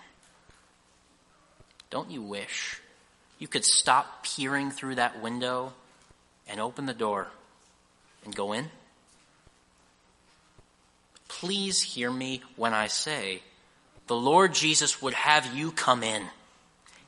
Don't 1.88 2.10
you 2.10 2.20
wish 2.20 2.80
you 3.38 3.46
could 3.46 3.64
stop 3.64 4.24
peering 4.24 4.72
through 4.72 4.96
that 4.96 5.22
window 5.22 5.72
and 6.48 6.60
open 6.60 6.86
the 6.86 6.92
door 6.92 7.28
and 8.24 8.34
go 8.34 8.52
in? 8.52 8.66
Please 11.28 11.80
hear 11.80 12.10
me 12.10 12.42
when 12.56 12.74
I 12.74 12.88
say 12.88 13.40
the 14.08 14.16
Lord 14.16 14.52
Jesus 14.52 15.00
would 15.00 15.14
have 15.14 15.54
you 15.54 15.70
come 15.70 16.02
in. 16.02 16.24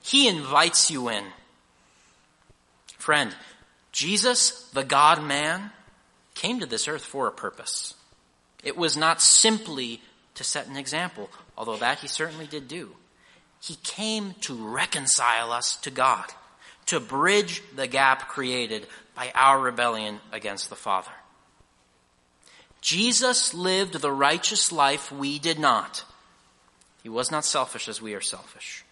He 0.03 0.29
invites 0.29 0.91
you 0.91 1.09
in. 1.09 1.25
Friend, 2.99 3.35
Jesus, 3.93 4.69
the 4.73 4.85
God 4.85 5.23
man, 5.23 5.71
came 6.35 6.61
to 6.61 6.67
this 6.67 6.89
earth 6.89 7.05
for 7.05 7.27
a 7.27 7.33
purpose. 7.33 7.95
It 8.63 8.77
was 8.77 8.97
not 8.97 9.21
simply 9.21 10.01
to 10.35 10.45
set 10.45 10.67
an 10.67 10.77
example, 10.77 11.29
although 11.57 11.77
that 11.77 11.99
he 11.99 12.09
certainly 12.09 12.47
did 12.47 12.69
do. 12.69 12.91
He 13.61 13.77
came 13.83 14.35
to 14.43 14.55
reconcile 14.55 15.53
us 15.53 15.77
to 15.77 15.91
God, 15.91 16.25
to 16.87 17.01
bridge 17.01 17.63
the 17.75 17.87
gap 17.87 18.29
created 18.29 18.87
by 19.15 19.33
our 19.35 19.61
rebellion 19.61 20.21
against 20.33 20.71
the 20.71 20.77
Father. 20.77 21.11
Jesus 22.81 23.53
lived 23.53 24.01
the 24.01 24.13
righteous 24.13 24.73
life 24.73 25.13
we 25.13 25.39
did 25.39 25.59
not. 25.59 26.05
He 27.03 27.11
was 27.11 27.31
not 27.31 27.45
selfish 27.45 27.89
as 27.89 28.01
we 28.01 28.15
are 28.15 28.21
selfish. 28.21 28.85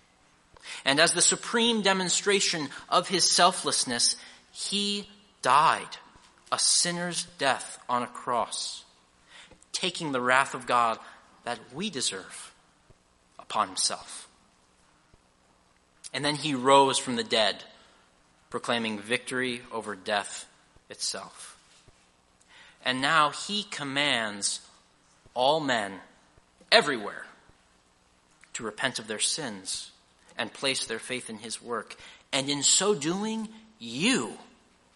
And 0.84 1.00
as 1.00 1.12
the 1.12 1.22
supreme 1.22 1.82
demonstration 1.82 2.68
of 2.88 3.08
his 3.08 3.34
selflessness, 3.34 4.16
he 4.52 5.08
died 5.42 5.96
a 6.50 6.58
sinner's 6.58 7.24
death 7.38 7.78
on 7.88 8.02
a 8.02 8.06
cross, 8.06 8.84
taking 9.72 10.12
the 10.12 10.20
wrath 10.20 10.54
of 10.54 10.66
God 10.66 10.98
that 11.44 11.58
we 11.74 11.90
deserve 11.90 12.52
upon 13.38 13.68
himself. 13.68 14.28
And 16.12 16.24
then 16.24 16.36
he 16.36 16.54
rose 16.54 16.98
from 16.98 17.16
the 17.16 17.24
dead, 17.24 17.62
proclaiming 18.50 18.98
victory 18.98 19.62
over 19.72 19.94
death 19.94 20.46
itself. 20.88 21.58
And 22.84 23.00
now 23.00 23.30
he 23.30 23.64
commands 23.64 24.60
all 25.34 25.60
men 25.60 26.00
everywhere 26.72 27.26
to 28.54 28.64
repent 28.64 28.98
of 28.98 29.06
their 29.06 29.18
sins 29.18 29.90
and 30.38 30.52
place 30.52 30.86
their 30.86 30.98
faith 30.98 31.28
in 31.28 31.38
his 31.38 31.60
work. 31.62 31.96
And 32.32 32.48
in 32.48 32.62
so 32.62 32.94
doing, 32.94 33.48
you 33.78 34.32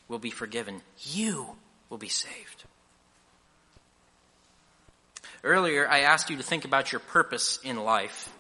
will 0.09 0.19
be 0.19 0.31
forgiven. 0.31 0.81
You 1.11 1.47
will 1.91 1.99
be 1.99 2.09
saved. 2.09 2.65
Earlier, 5.45 5.89
I 5.89 6.01
asked 6.01 6.31
you 6.31 6.37
to 6.37 6.43
think 6.43 6.65
about 6.65 6.93
your 6.93 7.01
purpose 7.01 7.59
in 7.65 7.77
life. 7.77 8.33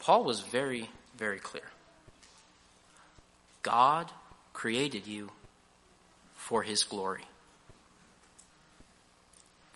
Paul 0.00 0.24
was 0.24 0.40
very, 0.40 0.90
very 1.16 1.38
clear. 1.38 1.62
God 3.62 4.10
created 4.52 5.06
you 5.06 5.30
for 6.34 6.62
his 6.62 6.82
glory. 6.82 7.24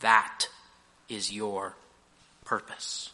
That 0.00 0.48
is 1.08 1.32
your 1.32 1.74
purpose 2.44 3.10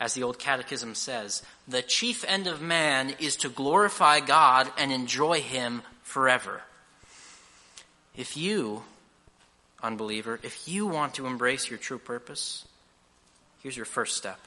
as 0.00 0.14
the 0.14 0.22
old 0.22 0.38
catechism 0.38 0.94
says, 0.94 1.42
the 1.68 1.82
chief 1.82 2.24
end 2.26 2.46
of 2.46 2.62
man 2.62 3.14
is 3.20 3.36
to 3.36 3.50
glorify 3.50 4.20
God 4.20 4.72
and 4.78 4.90
enjoy 4.90 5.42
Him 5.42 5.82
forever. 6.02 6.62
If 8.16 8.36
you, 8.36 8.82
unbeliever, 9.82 10.40
if 10.42 10.66
you 10.66 10.86
want 10.86 11.14
to 11.14 11.26
embrace 11.26 11.68
your 11.68 11.78
true 11.78 11.98
purpose, 11.98 12.64
here's 13.62 13.76
your 13.76 13.84
first 13.84 14.16
step. 14.16 14.40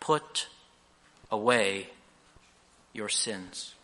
Put 0.00 0.48
away 1.30 1.86
your 2.92 3.08
sins. 3.08 3.74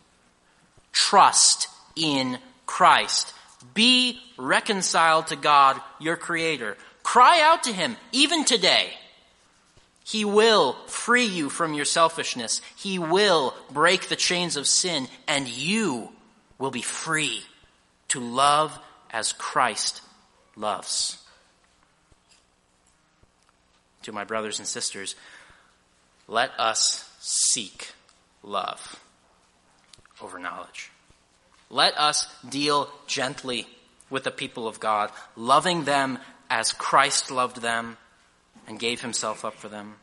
Trust 0.91 1.69
in 1.95 2.37
Christ. 2.65 3.33
Be 3.73 4.19
reconciled 4.37 5.27
to 5.27 5.37
God, 5.37 5.81
your 5.99 6.17
Creator. 6.17 6.75
Cry 7.01 7.39
out 7.41 7.63
to 7.63 7.71
Him, 7.71 7.95
even 8.11 8.43
today. 8.43 8.93
He 10.07 10.23
will 10.23 10.77
free 10.87 11.25
you 11.25 11.49
from 11.49 11.73
your 11.73 11.83
selfishness. 11.83 12.61
He 12.77 12.97
will 12.97 13.53
break 13.69 14.07
the 14.07 14.15
chains 14.15 14.55
of 14.55 14.65
sin 14.65 15.09
and 15.27 15.49
you 15.49 16.07
will 16.57 16.71
be 16.71 16.81
free 16.81 17.41
to 18.07 18.21
love 18.21 18.79
as 19.11 19.33
Christ 19.33 20.01
loves. 20.55 21.21
To 24.03 24.13
my 24.13 24.23
brothers 24.23 24.59
and 24.59 24.67
sisters, 24.67 25.17
let 26.29 26.57
us 26.57 27.03
seek 27.19 27.91
love 28.43 29.03
over 30.21 30.39
knowledge. 30.39 30.89
Let 31.69 31.99
us 31.99 32.33
deal 32.47 32.89
gently 33.07 33.67
with 34.09 34.23
the 34.23 34.31
people 34.31 34.69
of 34.69 34.79
God, 34.79 35.11
loving 35.35 35.83
them 35.83 36.19
as 36.49 36.71
Christ 36.71 37.29
loved 37.29 37.61
them 37.61 37.97
and 38.67 38.79
gave 38.79 39.01
himself 39.01 39.45
up 39.45 39.55
for 39.55 39.69
them. 39.69 39.95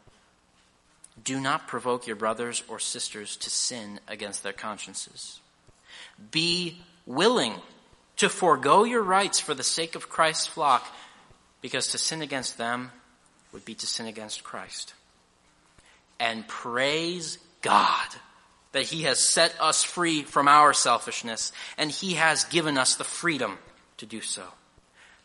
Do 1.23 1.39
not 1.39 1.69
provoke 1.69 2.07
your 2.07 2.17
brothers 2.17 2.65
or 2.67 2.79
sisters 2.79 3.37
to 3.37 3.51
sin 3.51 4.01
against 4.09 4.43
their 4.43 4.53
consciences. 4.53 5.41
Be 6.31 6.79
willing 7.07 7.55
to 8.17 8.29
forego 8.29 8.85
your 8.85 9.03
rights 9.03 9.39
for 9.39 9.55
the 9.55 9.63
sake 9.63 9.95
of 9.95 10.09
Christ's 10.09 10.47
flock, 10.47 10.87
because 11.61 11.89
to 11.89 11.99
sin 11.99 12.23
against 12.23 12.59
them 12.59 12.91
would 13.53 13.65
be 13.65 13.75
to 13.75 13.87
sin 13.87 14.07
against 14.07 14.43
Christ. 14.43 14.95
And 16.19 16.47
praise 16.49 17.39
God 17.63 18.09
that 18.73 18.85
He 18.85 19.03
has 19.03 19.33
set 19.33 19.55
us 19.61 19.85
free 19.85 20.23
from 20.23 20.49
our 20.49 20.73
selfishness, 20.73 21.53
and 21.79 21.91
He 21.91 22.15
has 22.15 22.45
given 22.45 22.77
us 22.77 22.97
the 22.97 23.05
freedom 23.05 23.59
to 23.99 24.07
do 24.07 24.21
so. 24.21 24.45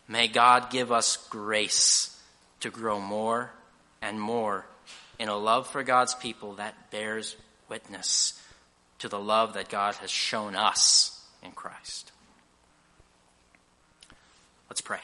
May 0.08 0.28
God 0.28 0.70
give 0.70 0.92
us 0.92 1.18
grace 1.30 2.19
to 2.62 2.70
grow 2.70 3.00
more 3.00 3.52
and 4.02 4.20
more 4.20 4.66
in 5.18 5.30
a 5.30 5.38
love 5.38 5.68
for 5.68 5.84
God's 5.84 6.16
people 6.16 6.54
that 6.54 6.92
bears 6.92 7.36
witness 7.68 8.42
to 9.00 9.08
the 9.08 9.20
love 9.20 9.54
that 9.54 9.70
God 9.70 9.96
has 9.96 10.10
shown 10.10 10.56
us 10.56 11.24
in 11.44 11.52
Christ. 11.52 12.12
Let's 14.70 14.82
pray. 14.82 15.00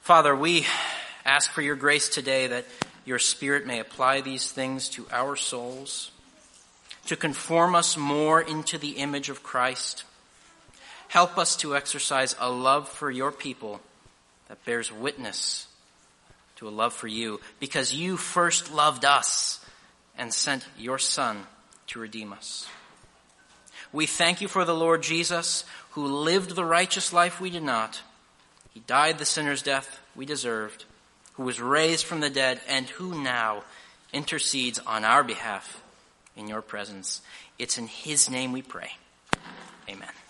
Father, 0.00 0.34
we 0.36 0.66
ask 1.24 1.50
for 1.50 1.62
your 1.62 1.76
grace 1.76 2.08
today 2.08 2.46
that 2.48 2.66
your 3.04 3.18
Spirit 3.18 3.66
may 3.66 3.80
apply 3.80 4.20
these 4.20 4.50
things 4.50 4.88
to 4.90 5.06
our 5.10 5.36
souls, 5.36 6.10
to 7.06 7.16
conform 7.16 7.74
us 7.74 7.96
more 7.96 8.40
into 8.40 8.78
the 8.78 8.92
image 8.92 9.28
of 9.28 9.42
Christ. 9.42 10.04
Help 11.08 11.38
us 11.38 11.56
to 11.56 11.76
exercise 11.76 12.34
a 12.38 12.50
love 12.50 12.88
for 12.88 13.10
your 13.10 13.30
people 13.30 13.80
that 14.48 14.64
bears 14.64 14.92
witness 14.92 15.66
to 16.56 16.68
a 16.68 16.70
love 16.70 16.92
for 16.92 17.08
you 17.08 17.40
because 17.60 17.94
you 17.94 18.16
first 18.16 18.72
loved 18.72 19.04
us 19.04 19.64
and 20.16 20.32
sent 20.32 20.66
your 20.78 20.98
Son 20.98 21.44
to 21.88 21.98
redeem 21.98 22.32
us. 22.32 22.66
We 23.92 24.06
thank 24.06 24.40
you 24.40 24.48
for 24.48 24.64
the 24.64 24.74
Lord 24.74 25.02
Jesus, 25.02 25.64
who 25.90 26.06
lived 26.06 26.54
the 26.54 26.64
righteous 26.64 27.12
life 27.12 27.40
we 27.40 27.50
did 27.50 27.62
not. 27.62 28.02
He 28.70 28.80
died 28.80 29.18
the 29.18 29.24
sinner's 29.24 29.62
death 29.62 30.00
we 30.16 30.26
deserved, 30.26 30.84
who 31.34 31.44
was 31.44 31.60
raised 31.60 32.04
from 32.04 32.20
the 32.20 32.30
dead, 32.30 32.60
and 32.68 32.86
who 32.86 33.22
now 33.22 33.62
intercedes 34.12 34.80
on 34.80 35.04
our 35.04 35.22
behalf 35.22 35.80
in 36.36 36.48
your 36.48 36.62
presence. 36.62 37.22
It's 37.58 37.78
in 37.78 37.86
his 37.86 38.28
name 38.28 38.52
we 38.52 38.62
pray. 38.62 38.90
Amen. 39.88 40.23